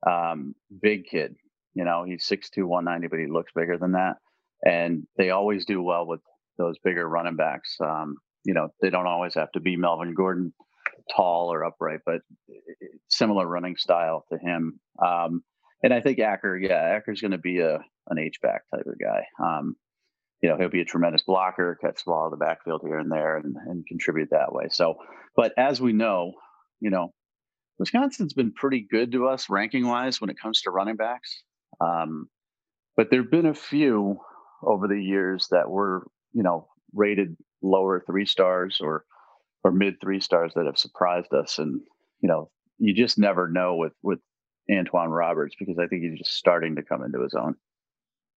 um, 0.09 0.55
big 0.81 1.05
kid. 1.07 1.35
You 1.75 1.85
know, 1.85 2.05
he's 2.05 2.27
6'2, 2.27 2.65
190, 2.65 3.09
but 3.09 3.19
he 3.21 3.27
looks 3.27 3.53
bigger 3.55 3.77
than 3.77 3.93
that. 3.93 4.17
And 4.65 5.07
they 5.17 5.31
always 5.31 5.67
do 5.67 5.83
well 5.83 6.07
with 6.07 6.21
those 6.59 6.77
bigger 6.83 7.07
running 7.07 7.37
backs. 7.37 7.77
Um, 7.81 8.17
you 8.45 8.55
know, 8.55 8.69
they 8.81 8.91
don't 8.91 9.07
always 9.07 9.35
have 9.35 9.53
to 9.53 9.61
be 9.61 9.77
Melvin 9.77 10.15
Gordon 10.15 10.53
tall 11.15 11.53
or 11.53 11.65
upright, 11.65 12.01
but 12.07 12.21
similar 13.09 13.47
running 13.47 13.77
style 13.77 14.25
to 14.33 14.39
him. 14.39 14.81
Um, 15.05 15.43
and 15.83 15.95
I 15.95 16.01
think 16.01 16.19
Acker, 16.19 16.57
yeah, 16.57 16.81
Acker's 16.97 17.21
going 17.21 17.31
to 17.33 17.39
be 17.39 17.61
a 17.61 17.81
an 18.09 18.19
H 18.19 18.41
back 18.43 18.63
type 18.75 18.87
of 18.87 18.99
guy. 18.99 19.25
Um, 19.43 19.77
you 20.43 20.49
know, 20.49 20.57
he'll 20.57 20.71
be 20.71 20.81
a 20.81 20.87
tremendous 20.87 21.23
blocker, 21.23 21.79
catch 21.81 22.05
the 22.05 22.11
ball 22.11 22.27
in 22.27 22.31
the 22.31 22.45
backfield 22.45 22.81
here 22.85 22.99
and 22.99 23.13
there, 23.13 23.37
and, 23.37 23.55
and 23.67 23.87
contribute 23.87 24.31
that 24.31 24.53
way. 24.53 24.67
So, 24.71 24.95
but 25.37 25.53
as 25.59 25.81
we 25.81 25.93
know, 25.93 26.33
you 26.81 26.91
know, 26.91 27.13
Wisconsin's 27.79 28.33
been 28.33 28.53
pretty 28.53 28.87
good 28.91 29.13
to 29.13 29.29
us 29.29 29.51
ranking 29.51 29.87
wise 29.87 30.21
when 30.21 30.31
it 30.31 30.39
comes 30.41 30.63
to 30.63 30.71
running 30.71 30.97
backs. 30.97 31.43
Um, 31.81 32.29
but 32.97 33.09
there've 33.11 33.31
been 33.31 33.47
a 33.47 33.55
few 33.55 34.19
over 34.63 34.89
the 34.89 35.01
years 35.01 35.49
that 35.51 35.71
were, 35.71 36.07
you 36.33 36.43
know, 36.43 36.69
rated 36.93 37.37
lower 37.63 38.03
three 38.07 38.27
stars 38.27 38.79
or 38.81 39.05
or 39.63 39.73
mid 39.73 39.95
three 40.01 40.21
stars 40.21 40.53
that 40.55 40.67
have 40.67 40.79
surprised 40.79 41.33
us. 41.33 41.59
And 41.59 41.81
you 42.21 42.29
know, 42.29 42.51
you 42.79 42.95
just 42.95 43.19
never 43.19 43.49
know 43.49 43.77
with 43.77 43.93
with 44.03 44.21
Antwan 44.71 45.09
Roberts 45.09 45.55
because 45.59 45.79
I 45.79 45.87
think 45.87 46.03
he's 46.03 46.19
just 46.19 46.35
starting 46.35 46.77
to 46.77 46.83
come 46.83 47.03
into 47.03 47.23
his 47.23 47.35
own. 47.35 47.57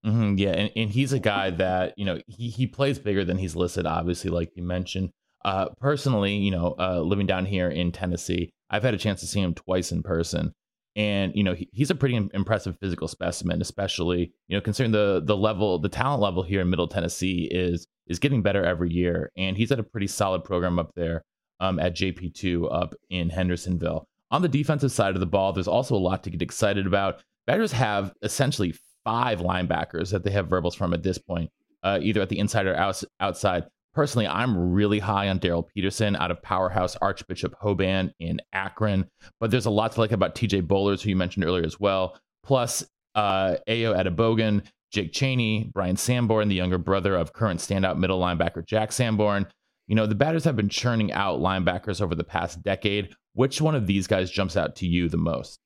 Mm-hmm, 0.05 0.37
yeah, 0.37 0.51
and, 0.51 0.71
and 0.75 0.89
he's 0.89 1.13
a 1.13 1.19
guy 1.19 1.51
that 1.51 1.93
you 1.97 2.05
know 2.05 2.19
he 2.27 2.49
he 2.49 2.65
plays 2.65 2.97
bigger 2.97 3.23
than 3.23 3.37
he's 3.37 3.55
listed. 3.55 3.85
Obviously, 3.85 4.31
like 4.31 4.51
you 4.55 4.63
mentioned. 4.63 5.11
Uh, 5.43 5.69
personally, 5.79 6.35
you 6.35 6.51
know, 6.51 6.75
uh, 6.77 6.99
living 6.99 7.25
down 7.25 7.45
here 7.45 7.67
in 7.67 7.91
Tennessee, 7.91 8.51
I've 8.69 8.83
had 8.83 8.93
a 8.93 8.97
chance 8.97 9.21
to 9.21 9.27
see 9.27 9.41
him 9.41 9.55
twice 9.55 9.91
in 9.91 10.03
person, 10.03 10.53
and 10.95 11.35
you 11.35 11.43
know 11.43 11.53
he, 11.53 11.67
he's 11.71 11.89
a 11.89 11.95
pretty 11.95 12.15
impressive 12.15 12.77
physical 12.79 13.07
specimen, 13.07 13.61
especially 13.61 14.31
you 14.47 14.57
know 14.57 14.61
considering 14.61 14.91
the 14.91 15.21
the 15.23 15.37
level, 15.37 15.79
the 15.79 15.89
talent 15.89 16.21
level 16.21 16.43
here 16.43 16.61
in 16.61 16.69
Middle 16.69 16.87
Tennessee 16.87 17.47
is 17.51 17.85
is 18.07 18.19
getting 18.19 18.41
better 18.41 18.63
every 18.63 18.91
year, 18.91 19.31
and 19.37 19.55
he's 19.57 19.71
at 19.71 19.79
a 19.79 19.83
pretty 19.83 20.07
solid 20.07 20.43
program 20.43 20.79
up 20.79 20.91
there 20.95 21.23
um, 21.59 21.79
at 21.79 21.95
JP2 21.95 22.73
up 22.73 22.93
in 23.09 23.29
Hendersonville. 23.29 24.05
On 24.31 24.41
the 24.41 24.47
defensive 24.47 24.91
side 24.91 25.13
of 25.13 25.19
the 25.19 25.25
ball, 25.25 25.53
there's 25.53 25.67
also 25.67 25.95
a 25.95 25.97
lot 25.97 26.23
to 26.23 26.29
get 26.29 26.41
excited 26.41 26.87
about. 26.87 27.21
Badgers 27.47 27.73
have 27.73 28.13
essentially 28.21 28.73
five 29.03 29.39
linebackers 29.39 30.11
that 30.11 30.23
they 30.23 30.31
have 30.31 30.47
verbals 30.47 30.75
from 30.75 30.93
at 30.93 31.03
this 31.03 31.17
point, 31.17 31.49
uh, 31.83 31.99
either 32.01 32.21
at 32.21 32.29
the 32.29 32.39
inside 32.39 32.65
or 32.65 32.75
out, 32.75 33.03
outside. 33.19 33.65
Personally, 33.93 34.27
I'm 34.27 34.71
really 34.71 34.99
high 34.99 35.27
on 35.27 35.39
Daryl 35.39 35.67
Peterson 35.67 36.15
out 36.15 36.31
of 36.31 36.41
Powerhouse 36.41 36.95
Archbishop 37.01 37.53
Hoban 37.61 38.11
in 38.19 38.39
Akron, 38.53 39.09
but 39.41 39.51
there's 39.51 39.65
a 39.65 39.71
lot 39.71 39.91
to 39.93 39.99
like 39.99 40.13
about 40.13 40.33
TJ 40.33 40.65
Bollers, 40.65 41.01
who 41.01 41.09
you 41.09 41.15
mentioned 41.17 41.43
earlier 41.43 41.65
as 41.65 41.77
well. 41.77 42.17
Plus, 42.43 42.85
uh, 43.15 43.57
Ayo 43.67 43.93
Adebogun, 43.93 44.63
Jake 44.91 45.11
Chaney, 45.11 45.69
Bryan 45.73 45.97
Sanborn, 45.97 46.47
the 46.47 46.55
younger 46.55 46.77
brother 46.77 47.15
of 47.15 47.33
current 47.33 47.59
standout 47.59 47.97
middle 47.97 48.19
linebacker 48.19 48.65
Jack 48.65 48.93
Sanborn. 48.93 49.45
You 49.91 49.95
know, 49.95 50.05
the 50.05 50.15
Badgers 50.15 50.45
have 50.45 50.55
been 50.55 50.69
churning 50.69 51.11
out 51.11 51.41
linebackers 51.41 51.99
over 51.99 52.15
the 52.15 52.23
past 52.23 52.63
decade. 52.63 53.13
Which 53.33 53.59
one 53.59 53.75
of 53.75 53.87
these 53.87 54.07
guys 54.07 54.31
jumps 54.31 54.55
out 54.55 54.77
to 54.77 54.87
you 54.87 55.09
the 55.09 55.17
most? 55.17 55.59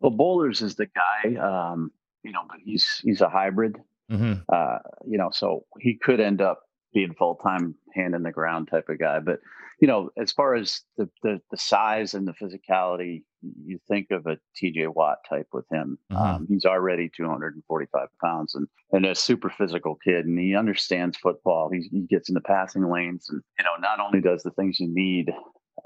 Well, 0.00 0.12
Bollers 0.12 0.62
is 0.62 0.76
the 0.76 0.86
guy, 0.86 1.34
um, 1.34 1.90
you 2.22 2.32
know, 2.32 2.40
but 2.48 2.56
he's 2.64 3.02
he's 3.04 3.20
a 3.20 3.28
hybrid. 3.28 3.76
Mm-hmm. 4.10 4.40
Uh, 4.48 4.78
you 5.06 5.18
know, 5.18 5.28
so 5.30 5.66
he 5.78 5.98
could 6.02 6.20
end 6.20 6.40
up 6.40 6.62
being 6.94 7.12
full 7.12 7.34
time 7.34 7.74
hand 7.94 8.14
in 8.14 8.22
the 8.22 8.32
ground 8.32 8.68
type 8.70 8.88
of 8.88 8.98
guy. 8.98 9.20
But 9.20 9.40
you 9.80 9.88
know, 9.88 10.10
as 10.18 10.30
far 10.30 10.54
as 10.54 10.82
the, 10.98 11.08
the, 11.22 11.40
the 11.50 11.56
size 11.56 12.12
and 12.12 12.28
the 12.28 12.34
physicality, 12.34 13.22
you 13.64 13.80
think 13.88 14.10
of 14.10 14.26
a 14.26 14.38
TJ 14.60 14.94
Watt 14.94 15.18
type 15.28 15.48
with 15.52 15.64
him. 15.72 15.98
Mm-hmm. 16.12 16.22
Um, 16.22 16.46
he's 16.48 16.66
already 16.66 17.10
245 17.16 18.08
pounds 18.22 18.54
and, 18.54 18.68
and 18.92 19.06
a 19.06 19.14
super 19.14 19.48
physical 19.48 19.96
kid, 20.04 20.26
and 20.26 20.38
he 20.38 20.54
understands 20.54 21.16
football. 21.16 21.70
He's, 21.72 21.88
he 21.90 22.00
gets 22.00 22.28
in 22.28 22.34
the 22.34 22.42
passing 22.42 22.90
lanes, 22.90 23.26
and 23.30 23.40
you 23.58 23.64
know, 23.64 23.80
not 23.80 24.00
only 24.00 24.20
does 24.20 24.42
the 24.42 24.50
things 24.50 24.78
you 24.78 24.88
need 24.92 25.30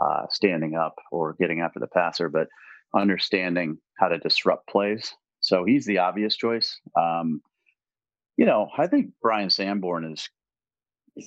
uh, 0.04 0.26
standing 0.28 0.74
up 0.74 0.96
or 1.12 1.36
getting 1.38 1.60
after 1.60 1.78
the 1.78 1.86
passer, 1.86 2.28
but 2.28 2.48
understanding 2.96 3.78
how 3.98 4.08
to 4.08 4.18
disrupt 4.18 4.68
plays. 4.68 5.14
So 5.40 5.64
he's 5.64 5.86
the 5.86 5.98
obvious 5.98 6.36
choice. 6.36 6.80
Um, 6.98 7.42
you 8.36 8.46
know, 8.46 8.68
I 8.76 8.88
think 8.88 9.10
Bryan 9.22 9.50
Sanborn 9.50 10.10
is 10.12 10.28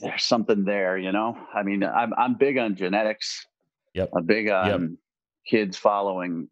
there's 0.02 0.24
something 0.24 0.64
there, 0.66 0.98
you 0.98 1.12
know. 1.12 1.38
I 1.54 1.64
mean, 1.64 1.84
I'm 1.84 2.14
I'm 2.18 2.36
big 2.36 2.58
on 2.58 2.76
genetics. 2.76 3.46
Yep. 3.94 4.10
I'm 4.16 4.26
big 4.26 4.50
on 4.50 4.68
yep. 4.68 4.90
kids 5.50 5.78
following 5.78 6.48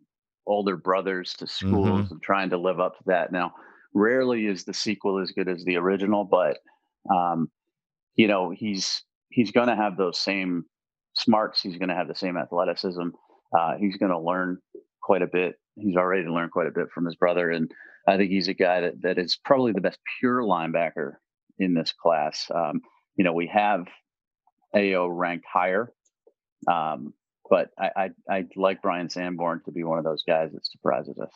older 0.47 0.77
brothers 0.77 1.33
to 1.33 1.47
schools 1.47 1.87
mm-hmm. 1.87 2.13
and 2.13 2.21
trying 2.21 2.49
to 2.51 2.57
live 2.57 2.79
up 2.79 2.97
to 2.97 3.03
that. 3.07 3.31
Now, 3.31 3.53
rarely 3.93 4.45
is 4.45 4.63
the 4.63 4.73
sequel 4.73 5.19
as 5.19 5.31
good 5.31 5.49
as 5.49 5.63
the 5.65 5.75
original, 5.75 6.23
but 6.23 6.59
um, 7.13 7.49
you 8.15 8.27
know, 8.27 8.51
he's 8.51 9.03
he's 9.29 9.51
going 9.51 9.67
to 9.67 9.75
have 9.75 9.97
those 9.97 10.17
same 10.17 10.65
smarts. 11.13 11.61
He's 11.61 11.77
going 11.77 11.89
to 11.89 11.95
have 11.95 12.07
the 12.07 12.15
same 12.15 12.37
athleticism. 12.37 13.09
Uh, 13.57 13.75
he's 13.79 13.97
going 13.97 14.11
to 14.11 14.19
learn 14.19 14.59
quite 15.01 15.21
a 15.21 15.27
bit. 15.27 15.55
He's 15.75 15.95
already 15.95 16.27
learned 16.27 16.51
quite 16.51 16.67
a 16.67 16.71
bit 16.71 16.87
from 16.93 17.05
his 17.05 17.15
brother, 17.15 17.51
and 17.51 17.69
I 18.07 18.17
think 18.17 18.31
he's 18.31 18.47
a 18.47 18.53
guy 18.53 18.81
that 18.81 19.01
that 19.01 19.17
is 19.17 19.37
probably 19.43 19.73
the 19.73 19.81
best 19.81 19.99
pure 20.19 20.41
linebacker 20.41 21.13
in 21.59 21.73
this 21.73 21.91
class. 21.91 22.49
Um, 22.53 22.81
you 23.15 23.23
know, 23.23 23.33
we 23.33 23.47
have 23.47 23.85
Ayo 24.75 25.07
ranked 25.09 25.45
higher. 25.51 25.91
Um, 26.67 27.13
but 27.49 27.69
I, 27.77 27.89
I, 27.95 28.09
I 28.29 28.45
like 28.55 28.81
Bryan 28.81 29.09
Sanborn 29.09 29.61
to 29.65 29.71
be 29.71 29.83
one 29.83 29.99
of 29.99 30.03
those 30.03 30.23
guys 30.23 30.51
that 30.53 30.65
surprises 30.65 31.17
us. 31.19 31.31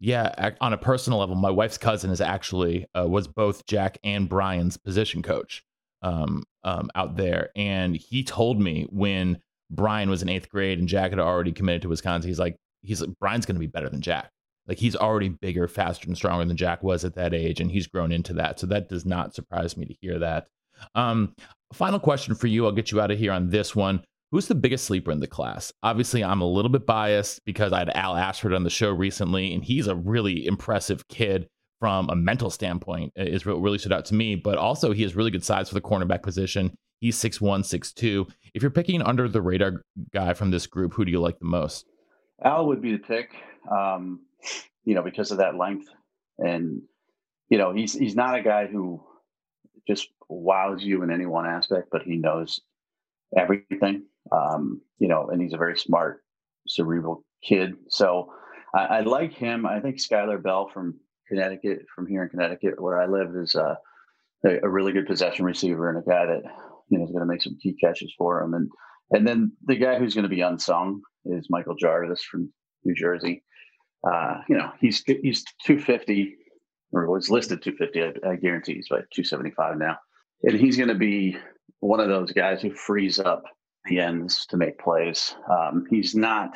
Yeah, 0.00 0.50
on 0.60 0.72
a 0.72 0.78
personal 0.78 1.20
level, 1.20 1.36
my 1.36 1.50
wife's 1.50 1.78
cousin 1.78 2.10
is 2.10 2.20
actually 2.20 2.86
uh, 2.92 3.06
was 3.06 3.28
both 3.28 3.66
Jack 3.66 3.98
and 4.02 4.28
Brian's 4.28 4.76
position 4.76 5.22
coach 5.22 5.62
um, 6.02 6.42
um, 6.64 6.90
out 6.96 7.16
there, 7.16 7.50
and 7.54 7.94
he 7.94 8.24
told 8.24 8.60
me 8.60 8.88
when 8.90 9.40
Brian 9.70 10.10
was 10.10 10.20
in 10.20 10.28
eighth 10.28 10.48
grade 10.48 10.80
and 10.80 10.88
Jack 10.88 11.10
had 11.10 11.20
already 11.20 11.52
committed 11.52 11.82
to 11.82 11.88
Wisconsin, 11.88 12.28
he's 12.28 12.40
like, 12.40 12.56
he's 12.82 13.00
like, 13.00 13.10
Brian's 13.20 13.46
going 13.46 13.54
to 13.54 13.60
be 13.60 13.68
better 13.68 13.88
than 13.88 14.00
Jack. 14.00 14.30
Like 14.66 14.78
he's 14.78 14.96
already 14.96 15.28
bigger, 15.28 15.68
faster, 15.68 16.08
and 16.08 16.16
stronger 16.16 16.44
than 16.44 16.56
Jack 16.56 16.82
was 16.82 17.04
at 17.04 17.14
that 17.14 17.32
age, 17.32 17.60
and 17.60 17.70
he's 17.70 17.86
grown 17.86 18.10
into 18.10 18.32
that. 18.34 18.58
So 18.58 18.66
that 18.66 18.88
does 18.88 19.06
not 19.06 19.36
surprise 19.36 19.76
me 19.76 19.86
to 19.86 19.94
hear 20.00 20.18
that. 20.18 20.48
Um, 20.94 21.34
final 21.72 21.98
question 21.98 22.34
for 22.34 22.46
you. 22.46 22.66
I'll 22.66 22.72
get 22.72 22.90
you 22.90 23.00
out 23.00 23.10
of 23.10 23.18
here 23.18 23.32
on 23.32 23.50
this 23.50 23.74
one. 23.74 24.02
Who's 24.30 24.46
the 24.46 24.54
biggest 24.54 24.86
sleeper 24.86 25.10
in 25.10 25.20
the 25.20 25.26
class? 25.26 25.72
Obviously, 25.82 26.24
I'm 26.24 26.40
a 26.40 26.48
little 26.48 26.70
bit 26.70 26.86
biased 26.86 27.44
because 27.44 27.72
I 27.72 27.80
had 27.80 27.90
Al 27.90 28.16
Ashford 28.16 28.54
on 28.54 28.64
the 28.64 28.70
show 28.70 28.90
recently, 28.90 29.52
and 29.52 29.62
he's 29.62 29.86
a 29.86 29.94
really 29.94 30.46
impressive 30.46 31.06
kid 31.08 31.48
from 31.78 32.08
a 32.08 32.16
mental 32.16 32.48
standpoint, 32.48 33.12
is 33.16 33.44
what 33.44 33.60
really 33.60 33.76
stood 33.76 33.92
out 33.92 34.06
to 34.06 34.14
me. 34.14 34.36
But 34.36 34.56
also, 34.56 34.92
he 34.92 35.02
has 35.02 35.14
really 35.14 35.30
good 35.30 35.44
size 35.44 35.68
for 35.68 35.74
the 35.74 35.82
cornerback 35.82 36.22
position. 36.22 36.74
He's 37.00 37.18
6'1, 37.18 37.60
6'2. 37.60 38.30
If 38.54 38.62
you're 38.62 38.70
picking 38.70 39.02
under 39.02 39.28
the 39.28 39.42
radar 39.42 39.82
guy 40.14 40.32
from 40.32 40.50
this 40.50 40.66
group, 40.66 40.94
who 40.94 41.04
do 41.04 41.10
you 41.10 41.20
like 41.20 41.38
the 41.38 41.44
most? 41.44 41.84
Al 42.42 42.66
would 42.68 42.80
be 42.80 42.92
the 42.92 42.98
pick, 42.98 43.34
um, 43.70 44.20
you 44.84 44.94
know, 44.94 45.02
because 45.02 45.30
of 45.30 45.38
that 45.38 45.56
length. 45.56 45.88
And, 46.38 46.82
you 47.50 47.58
know, 47.58 47.74
he's 47.74 47.92
he's 47.92 48.14
not 48.14 48.38
a 48.38 48.42
guy 48.42 48.66
who 48.66 49.02
just 49.86 50.08
wows 50.40 50.82
you 50.82 51.02
in 51.02 51.10
any 51.10 51.26
one 51.26 51.46
aspect, 51.46 51.88
but 51.90 52.02
he 52.02 52.16
knows 52.16 52.60
everything. 53.36 54.04
Um, 54.30 54.80
you 54.98 55.08
know, 55.08 55.28
and 55.30 55.40
he's 55.42 55.52
a 55.52 55.58
very 55.58 55.76
smart, 55.76 56.22
cerebral 56.66 57.24
kid. 57.44 57.74
So 57.88 58.32
I, 58.74 58.84
I 58.84 59.00
like 59.00 59.32
him. 59.32 59.66
I 59.66 59.80
think 59.80 59.96
Skyler 59.96 60.42
Bell 60.42 60.70
from 60.72 60.98
Connecticut, 61.28 61.86
from 61.94 62.06
here 62.06 62.22
in 62.22 62.28
Connecticut, 62.28 62.80
where 62.80 63.00
I 63.00 63.06
live, 63.06 63.34
is 63.36 63.54
uh, 63.54 63.74
a, 64.44 64.58
a 64.62 64.68
really 64.68 64.92
good 64.92 65.06
possession 65.06 65.44
receiver 65.44 65.88
and 65.88 65.98
a 65.98 66.08
guy 66.08 66.26
that 66.26 66.42
you 66.88 66.98
know 66.98 67.04
is 67.04 67.10
going 67.10 67.20
to 67.20 67.26
make 67.26 67.42
some 67.42 67.58
key 67.62 67.74
catches 67.82 68.12
for 68.16 68.42
him. 68.42 68.54
And 68.54 68.70
and 69.10 69.26
then 69.26 69.52
the 69.64 69.76
guy 69.76 69.98
who's 69.98 70.14
going 70.14 70.24
to 70.24 70.28
be 70.28 70.40
unsung 70.40 71.02
is 71.24 71.48
Michael 71.50 71.76
Jarvis 71.76 72.22
from 72.22 72.52
New 72.84 72.94
Jersey. 72.94 73.44
Uh, 74.06 74.38
you 74.48 74.56
know, 74.56 74.70
he's 74.80 75.02
he's 75.04 75.44
250 75.64 76.36
or 76.92 77.10
was 77.10 77.30
listed 77.30 77.62
250. 77.62 78.26
I, 78.26 78.32
I 78.32 78.36
guarantee 78.36 78.74
he's 78.74 78.90
like 78.90 79.06
275 79.14 79.78
now. 79.78 79.96
And 80.42 80.58
he's 80.58 80.76
going 80.76 80.88
to 80.88 80.94
be 80.94 81.36
one 81.80 82.00
of 82.00 82.08
those 82.08 82.32
guys 82.32 82.60
who 82.62 82.72
frees 82.72 83.18
up 83.18 83.44
the 83.84 84.00
ends 84.00 84.46
to 84.46 84.56
make 84.56 84.78
plays. 84.78 85.34
Um, 85.50 85.84
he's 85.90 86.14
not 86.14 86.52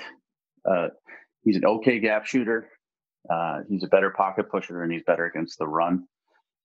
uh, 0.69 0.88
he's 1.45 1.57
an 1.57 1.64
okay 1.64 1.99
gap 1.99 2.26
shooter. 2.26 2.69
Uh, 3.28 3.61
he's 3.69 3.85
a 3.85 3.88
better 3.88 4.11
pocket 4.11 4.50
pusher 4.50 4.83
and 4.83 4.93
he's 4.93 5.02
better 5.05 5.26
against 5.26 5.59
the 5.59 5.66
run. 5.66 6.07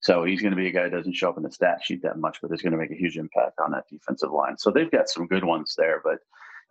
So 0.02 0.24
he's 0.24 0.42
going 0.42 0.52
to 0.52 0.58
be 0.58 0.68
a 0.68 0.72
guy 0.72 0.84
that 0.84 0.92
doesn't 0.92 1.14
show 1.14 1.30
up 1.30 1.38
in 1.38 1.44
the 1.44 1.52
stat 1.52 1.80
sheet 1.84 2.02
that 2.04 2.18
much, 2.18 2.40
but 2.42 2.52
is 2.52 2.62
going 2.62 2.72
to 2.72 2.78
make 2.78 2.92
a 2.92 2.96
huge 2.96 3.18
impact 3.18 3.60
on 3.64 3.72
that 3.72 3.86
defensive 3.90 4.32
line. 4.32 4.58
So 4.58 4.72
they've 4.72 4.90
got 4.90 5.10
some 5.10 5.28
good 5.28 5.44
ones 5.44 5.76
there. 5.78 6.02
But 6.04 6.20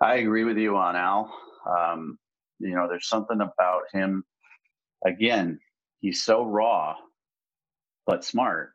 I 0.01 0.17
agree 0.17 0.45
with 0.45 0.59
you 0.59 0.77
on 0.77 0.97
Al. 0.97 1.33
Um, 1.69 2.19
you 2.59 2.75
know, 2.75 2.89
there's 2.89 3.09
something 3.09 3.41
about 3.41 3.83
him. 3.93 4.25
Again, 5.05 5.61
he's 6.01 6.23
so 6.23 6.45
raw, 6.45 6.97
but 8.07 8.25
smart 8.25 8.73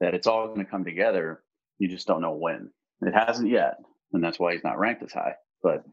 that 0.00 0.14
it's 0.14 0.26
all 0.26 0.46
going 0.48 0.64
to 0.64 0.70
come 0.70 0.84
together. 0.84 1.42
You 1.78 1.88
just 1.88 2.06
don't 2.06 2.22
know 2.22 2.34
when. 2.34 2.70
It 3.02 3.12
hasn't 3.12 3.50
yet, 3.50 3.78
and 4.12 4.22
that's 4.22 4.38
why 4.38 4.52
he's 4.52 4.64
not 4.64 4.78
ranked 4.78 5.02
as 5.02 5.12
high. 5.12 5.34
But 5.62 5.84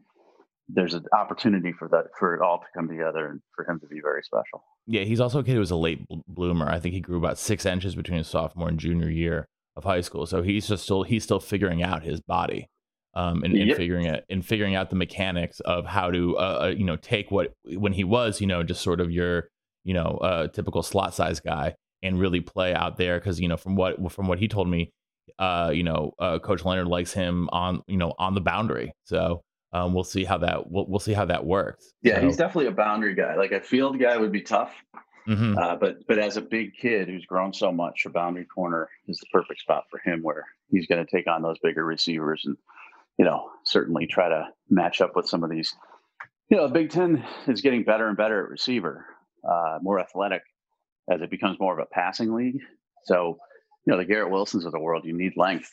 there's 0.68 0.94
an 0.94 1.04
opportunity 1.12 1.72
for 1.72 1.88
that 1.88 2.06
for 2.18 2.34
it 2.34 2.40
all 2.40 2.58
to 2.58 2.64
come 2.74 2.88
together 2.88 3.28
and 3.28 3.40
for 3.54 3.68
him 3.68 3.78
to 3.80 3.86
be 3.86 4.00
very 4.02 4.22
special. 4.22 4.64
Yeah, 4.86 5.02
he's 5.02 5.20
also 5.20 5.40
a 5.40 5.44
kid 5.44 5.54
who 5.54 5.60
was 5.60 5.70
a 5.70 5.76
late 5.76 6.00
bloomer. 6.26 6.68
I 6.68 6.80
think 6.80 6.94
he 6.94 7.00
grew 7.00 7.18
about 7.18 7.38
six 7.38 7.66
inches 7.66 7.94
between 7.94 8.18
his 8.18 8.28
sophomore 8.28 8.68
and 8.68 8.78
junior 8.78 9.10
year 9.10 9.46
of 9.76 9.84
high 9.84 10.00
school. 10.00 10.26
So 10.26 10.42
he's 10.42 10.68
just 10.68 10.84
still 10.84 11.02
he's 11.02 11.24
still 11.24 11.40
figuring 11.40 11.82
out 11.82 12.02
his 12.02 12.20
body, 12.20 12.68
um, 13.14 13.42
and, 13.44 13.54
and 13.54 13.68
yep. 13.68 13.76
figuring 13.76 14.06
it 14.06 14.24
and 14.30 14.44
figuring 14.44 14.74
out 14.74 14.90
the 14.90 14.96
mechanics 14.96 15.60
of 15.60 15.84
how 15.84 16.10
to 16.10 16.36
uh, 16.38 16.58
uh, 16.62 16.74
you 16.76 16.84
know 16.84 16.96
take 16.96 17.30
what 17.30 17.52
when 17.64 17.92
he 17.92 18.04
was 18.04 18.40
you 18.40 18.46
know 18.46 18.62
just 18.62 18.82
sort 18.82 19.00
of 19.00 19.10
your 19.10 19.48
you 19.84 19.94
know 19.94 20.18
uh, 20.22 20.48
typical 20.48 20.82
slot 20.82 21.14
size 21.14 21.40
guy 21.40 21.74
and 22.04 22.20
really 22.20 22.40
play 22.40 22.74
out 22.74 22.96
there 22.96 23.18
because 23.18 23.40
you 23.40 23.48
know 23.48 23.56
from 23.56 23.74
what 23.74 24.12
from 24.12 24.28
what 24.28 24.38
he 24.38 24.46
told 24.46 24.68
me, 24.68 24.92
uh, 25.38 25.72
you 25.74 25.82
know, 25.82 26.12
uh, 26.20 26.38
Coach 26.38 26.64
Leonhard 26.64 26.86
likes 26.86 27.12
him 27.12 27.48
on 27.50 27.82
you 27.88 27.96
know 27.96 28.14
on 28.18 28.34
the 28.34 28.40
boundary. 28.40 28.92
So 29.04 29.42
um, 29.72 29.94
we'll 29.94 30.04
see 30.04 30.24
how 30.24 30.38
that 30.38 30.70
we'll, 30.70 30.86
we'll 30.86 31.00
see 31.00 31.14
how 31.14 31.24
that 31.24 31.44
works. 31.44 31.92
Yeah, 32.02 32.20
so, 32.20 32.26
he's 32.26 32.36
definitely 32.36 32.66
a 32.66 32.72
boundary 32.72 33.14
guy. 33.14 33.34
Like 33.36 33.52
a 33.52 33.60
field 33.60 33.98
guy 33.98 34.16
would 34.16 34.30
be 34.30 34.42
tough, 34.42 34.72
mm-hmm. 35.26 35.58
uh, 35.58 35.76
but 35.76 36.06
but 36.06 36.18
as 36.18 36.36
a 36.36 36.42
big 36.42 36.74
kid 36.80 37.08
who's 37.08 37.24
grown 37.24 37.52
so 37.52 37.72
much, 37.72 38.04
a 38.06 38.10
boundary 38.10 38.44
corner 38.44 38.88
is 39.08 39.18
the 39.18 39.26
perfect 39.32 39.60
spot 39.60 39.84
for 39.90 39.98
him, 40.04 40.20
where 40.22 40.44
he's 40.70 40.86
going 40.86 41.04
to 41.04 41.10
take 41.10 41.26
on 41.26 41.42
those 41.42 41.58
bigger 41.62 41.84
receivers 41.84 42.42
and 42.44 42.56
you 43.18 43.24
know 43.24 43.50
certainly 43.64 44.06
try 44.06 44.28
to 44.28 44.46
match 44.68 45.00
up 45.00 45.16
with 45.16 45.26
some 45.26 45.42
of 45.42 45.50
these. 45.50 45.74
You 46.50 46.58
know, 46.58 46.68
Big 46.68 46.90
Ten 46.90 47.24
is 47.48 47.62
getting 47.62 47.84
better 47.84 48.06
and 48.06 48.18
better 48.18 48.44
at 48.44 48.50
receiver, 48.50 49.06
uh, 49.50 49.78
more 49.80 49.98
athletic 49.98 50.42
as 51.10 51.20
it 51.20 51.30
becomes 51.30 51.58
more 51.60 51.78
of 51.78 51.78
a 51.78 51.94
passing 51.94 52.34
league. 52.34 52.58
So, 53.04 53.38
you 53.86 53.92
know, 53.92 53.98
the 53.98 54.04
Garrett 54.04 54.30
Wilsons 54.30 54.64
of 54.64 54.72
the 54.72 54.80
world, 54.80 55.04
you 55.04 55.16
need 55.16 55.32
length 55.36 55.70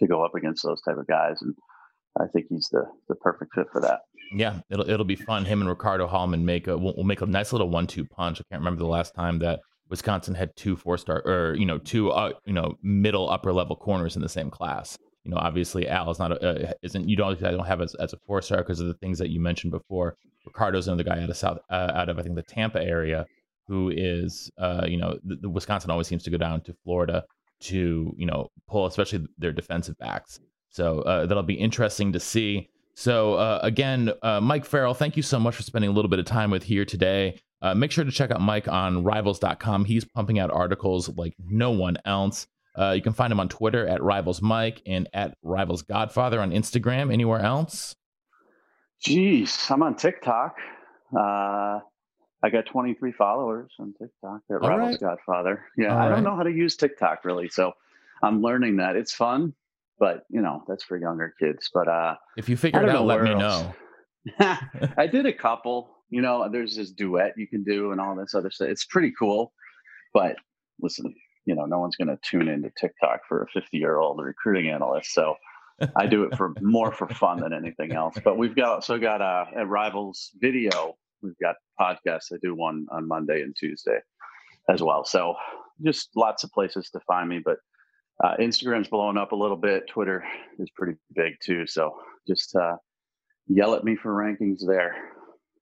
to 0.00 0.06
go 0.06 0.24
up 0.24 0.34
against 0.34 0.62
those 0.62 0.80
type 0.82 0.98
of 0.98 1.06
guys, 1.06 1.40
and 1.40 1.54
I 2.20 2.26
think 2.32 2.46
he's 2.50 2.68
the 2.70 2.84
the 3.08 3.14
perfect 3.16 3.54
fit 3.54 3.66
for 3.72 3.80
that. 3.80 4.00
Yeah, 4.32 4.60
it'll 4.70 4.88
it'll 4.88 5.06
be 5.06 5.16
fun. 5.16 5.44
Him 5.44 5.60
and 5.60 5.70
Ricardo 5.70 6.06
Hallman 6.06 6.44
make 6.44 6.66
a 6.66 6.76
we'll, 6.76 7.04
make 7.04 7.20
a 7.20 7.26
nice 7.26 7.52
little 7.52 7.70
one 7.70 7.86
two 7.86 8.04
punch. 8.04 8.40
I 8.40 8.44
can't 8.50 8.60
remember 8.60 8.80
the 8.80 8.88
last 8.88 9.14
time 9.14 9.38
that 9.40 9.60
Wisconsin 9.88 10.34
had 10.34 10.54
two 10.56 10.76
four 10.76 10.98
star 10.98 11.22
or 11.24 11.54
you 11.54 11.66
know 11.66 11.78
two 11.78 12.10
uh, 12.10 12.32
you 12.44 12.52
know 12.52 12.74
middle 12.82 13.30
upper 13.30 13.52
level 13.52 13.76
corners 13.76 14.16
in 14.16 14.22
the 14.22 14.28
same 14.28 14.50
class. 14.50 14.98
You 15.24 15.32
know, 15.32 15.38
obviously 15.38 15.88
Al 15.88 16.10
is 16.10 16.18
not 16.18 16.32
a, 16.32 16.68
uh, 16.68 16.72
isn't 16.82 17.08
you 17.08 17.16
don't 17.16 17.42
I 17.42 17.50
don't 17.50 17.66
have 17.66 17.80
as, 17.80 17.94
as 17.96 18.12
a 18.12 18.18
four 18.26 18.42
star 18.42 18.58
because 18.58 18.80
of 18.80 18.86
the 18.86 18.94
things 18.94 19.18
that 19.18 19.30
you 19.30 19.40
mentioned 19.40 19.72
before. 19.72 20.16
Ricardo's 20.44 20.86
another 20.86 21.02
guy 21.02 21.20
out 21.20 21.30
of 21.30 21.36
South 21.36 21.58
uh, 21.70 21.92
out 21.94 22.08
of 22.08 22.18
I 22.18 22.22
think 22.22 22.36
the 22.36 22.42
Tampa 22.42 22.82
area 22.82 23.26
who 23.66 23.92
is 23.94 24.50
uh, 24.58 24.84
you 24.86 24.96
know 24.96 25.18
the, 25.24 25.36
the 25.36 25.48
Wisconsin 25.48 25.90
always 25.90 26.06
seems 26.06 26.22
to 26.24 26.30
go 26.30 26.36
down 26.36 26.60
to 26.62 26.74
Florida 26.84 27.24
to 27.60 28.14
you 28.16 28.26
know 28.26 28.50
pull 28.68 28.86
especially 28.86 29.26
their 29.38 29.52
defensive 29.52 29.98
backs. 29.98 30.40
So 30.70 31.00
uh, 31.00 31.26
that'll 31.26 31.42
be 31.42 31.54
interesting 31.54 32.12
to 32.12 32.20
see. 32.20 32.68
So 32.94 33.34
uh, 33.34 33.60
again, 33.62 34.12
uh, 34.22 34.40
Mike 34.40 34.64
Farrell, 34.64 34.94
thank 34.94 35.16
you 35.16 35.22
so 35.22 35.38
much 35.38 35.54
for 35.54 35.62
spending 35.62 35.90
a 35.90 35.92
little 35.92 36.08
bit 36.08 36.18
of 36.18 36.26
time 36.26 36.50
with 36.50 36.62
here 36.62 36.84
today. 36.84 37.38
Uh, 37.62 37.74
make 37.74 37.90
sure 37.90 38.04
to 38.04 38.10
check 38.10 38.30
out 38.30 38.40
Mike 38.40 38.68
on 38.68 39.02
Rivals.com. 39.02 39.84
He's 39.84 40.04
pumping 40.04 40.38
out 40.38 40.50
articles 40.50 41.08
like 41.16 41.34
no 41.38 41.70
one 41.70 41.96
else. 42.04 42.46
Uh, 42.78 42.92
you 42.92 43.02
can 43.02 43.14
find 43.14 43.32
him 43.32 43.40
on 43.40 43.48
Twitter 43.48 43.86
at 43.86 44.02
Rivals 44.02 44.42
Mike 44.42 44.82
and 44.86 45.08
at 45.14 45.36
Rivals 45.42 45.82
Godfather 45.82 46.40
on 46.40 46.50
Instagram. 46.50 47.12
Anywhere 47.12 47.40
else? 47.40 47.96
Jeez, 49.06 49.70
I'm 49.70 49.82
on 49.82 49.96
TikTok. 49.96 50.56
Uh, 52.42 52.46
I 52.46 52.50
got 52.50 52.66
23 52.66 53.12
followers 53.12 53.72
on 53.78 53.92
TikTok 53.92 54.40
at 54.50 54.62
All 54.62 54.68
Rivals 54.68 54.92
right. 54.92 55.00
Godfather. 55.00 55.64
Yeah, 55.76 55.94
All 55.94 55.98
I 55.98 56.08
don't 56.08 56.24
know 56.24 56.36
how 56.36 56.42
to 56.42 56.52
use 56.52 56.76
TikTok 56.76 57.24
really, 57.24 57.48
so 57.48 57.72
I'm 58.22 58.42
learning 58.42 58.76
that. 58.76 58.96
It's 58.96 59.12
fun 59.12 59.54
but 59.98 60.24
you 60.28 60.40
know 60.40 60.62
that's 60.68 60.84
for 60.84 60.96
younger 60.96 61.34
kids. 61.40 61.70
But 61.72 61.88
uh, 61.88 62.16
if 62.36 62.48
you 62.48 62.56
figure 62.56 62.82
it 62.82 62.88
out, 62.88 63.06
let 63.06 63.22
me 63.22 63.32
else. 63.32 63.62
know. 63.62 63.74
I 64.98 65.06
did 65.06 65.26
a 65.26 65.32
couple. 65.32 65.90
You 66.10 66.22
know, 66.22 66.48
there's 66.50 66.76
this 66.76 66.90
duet 66.90 67.32
you 67.36 67.48
can 67.48 67.64
do 67.64 67.92
and 67.92 68.00
all 68.00 68.14
this 68.14 68.34
other 68.34 68.50
stuff. 68.50 68.68
It's 68.68 68.84
pretty 68.84 69.12
cool. 69.18 69.52
But 70.14 70.36
listen, 70.80 71.14
you 71.46 71.54
know, 71.54 71.64
no 71.64 71.78
one's 71.78 71.96
going 71.96 72.08
to 72.08 72.18
tune 72.22 72.48
into 72.48 72.70
TikTok 72.78 73.20
for 73.28 73.42
a 73.42 73.46
50 73.48 73.76
year 73.76 73.98
old 73.98 74.20
recruiting 74.20 74.70
analyst. 74.70 75.12
So 75.12 75.34
I 75.96 76.06
do 76.06 76.24
it 76.24 76.36
for 76.36 76.54
more 76.60 76.92
for 76.92 77.08
fun 77.08 77.40
than 77.40 77.52
anything 77.52 77.92
else. 77.92 78.16
But 78.22 78.38
we've 78.38 78.54
got 78.54 78.84
so 78.84 78.98
got 78.98 79.20
a, 79.20 79.62
a 79.62 79.66
rivals 79.66 80.30
video. 80.40 80.96
We've 81.22 81.38
got 81.42 81.56
podcasts. 81.80 82.32
I 82.32 82.36
do 82.42 82.54
one 82.54 82.86
on 82.90 83.08
Monday 83.08 83.42
and 83.42 83.54
Tuesday 83.56 83.98
as 84.68 84.82
well. 84.82 85.04
So 85.04 85.34
just 85.84 86.10
lots 86.16 86.44
of 86.44 86.50
places 86.52 86.90
to 86.90 87.00
find 87.00 87.28
me. 87.28 87.40
But 87.44 87.58
uh, 88.22 88.36
Instagram's 88.40 88.88
blowing 88.88 89.16
up 89.16 89.32
a 89.32 89.36
little 89.36 89.56
bit. 89.56 89.88
Twitter 89.88 90.24
is 90.58 90.70
pretty 90.74 90.98
big 91.14 91.34
too. 91.42 91.66
So 91.66 91.96
just 92.26 92.54
uh, 92.56 92.76
yell 93.46 93.74
at 93.74 93.84
me 93.84 93.96
for 93.96 94.12
rankings 94.12 94.60
there. 94.66 94.94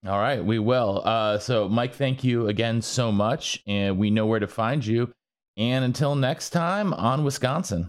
All 0.06 0.18
right, 0.18 0.44
we 0.44 0.58
will. 0.58 1.00
Uh, 1.02 1.38
so, 1.38 1.66
Mike, 1.66 1.94
thank 1.94 2.22
you 2.22 2.48
again 2.48 2.82
so 2.82 3.10
much. 3.10 3.62
And 3.66 3.98
we 3.98 4.10
know 4.10 4.26
where 4.26 4.40
to 4.40 4.46
find 4.46 4.84
you. 4.84 5.12
And 5.56 5.84
until 5.84 6.14
next 6.14 6.50
time 6.50 6.92
on 6.92 7.24
Wisconsin. 7.24 7.88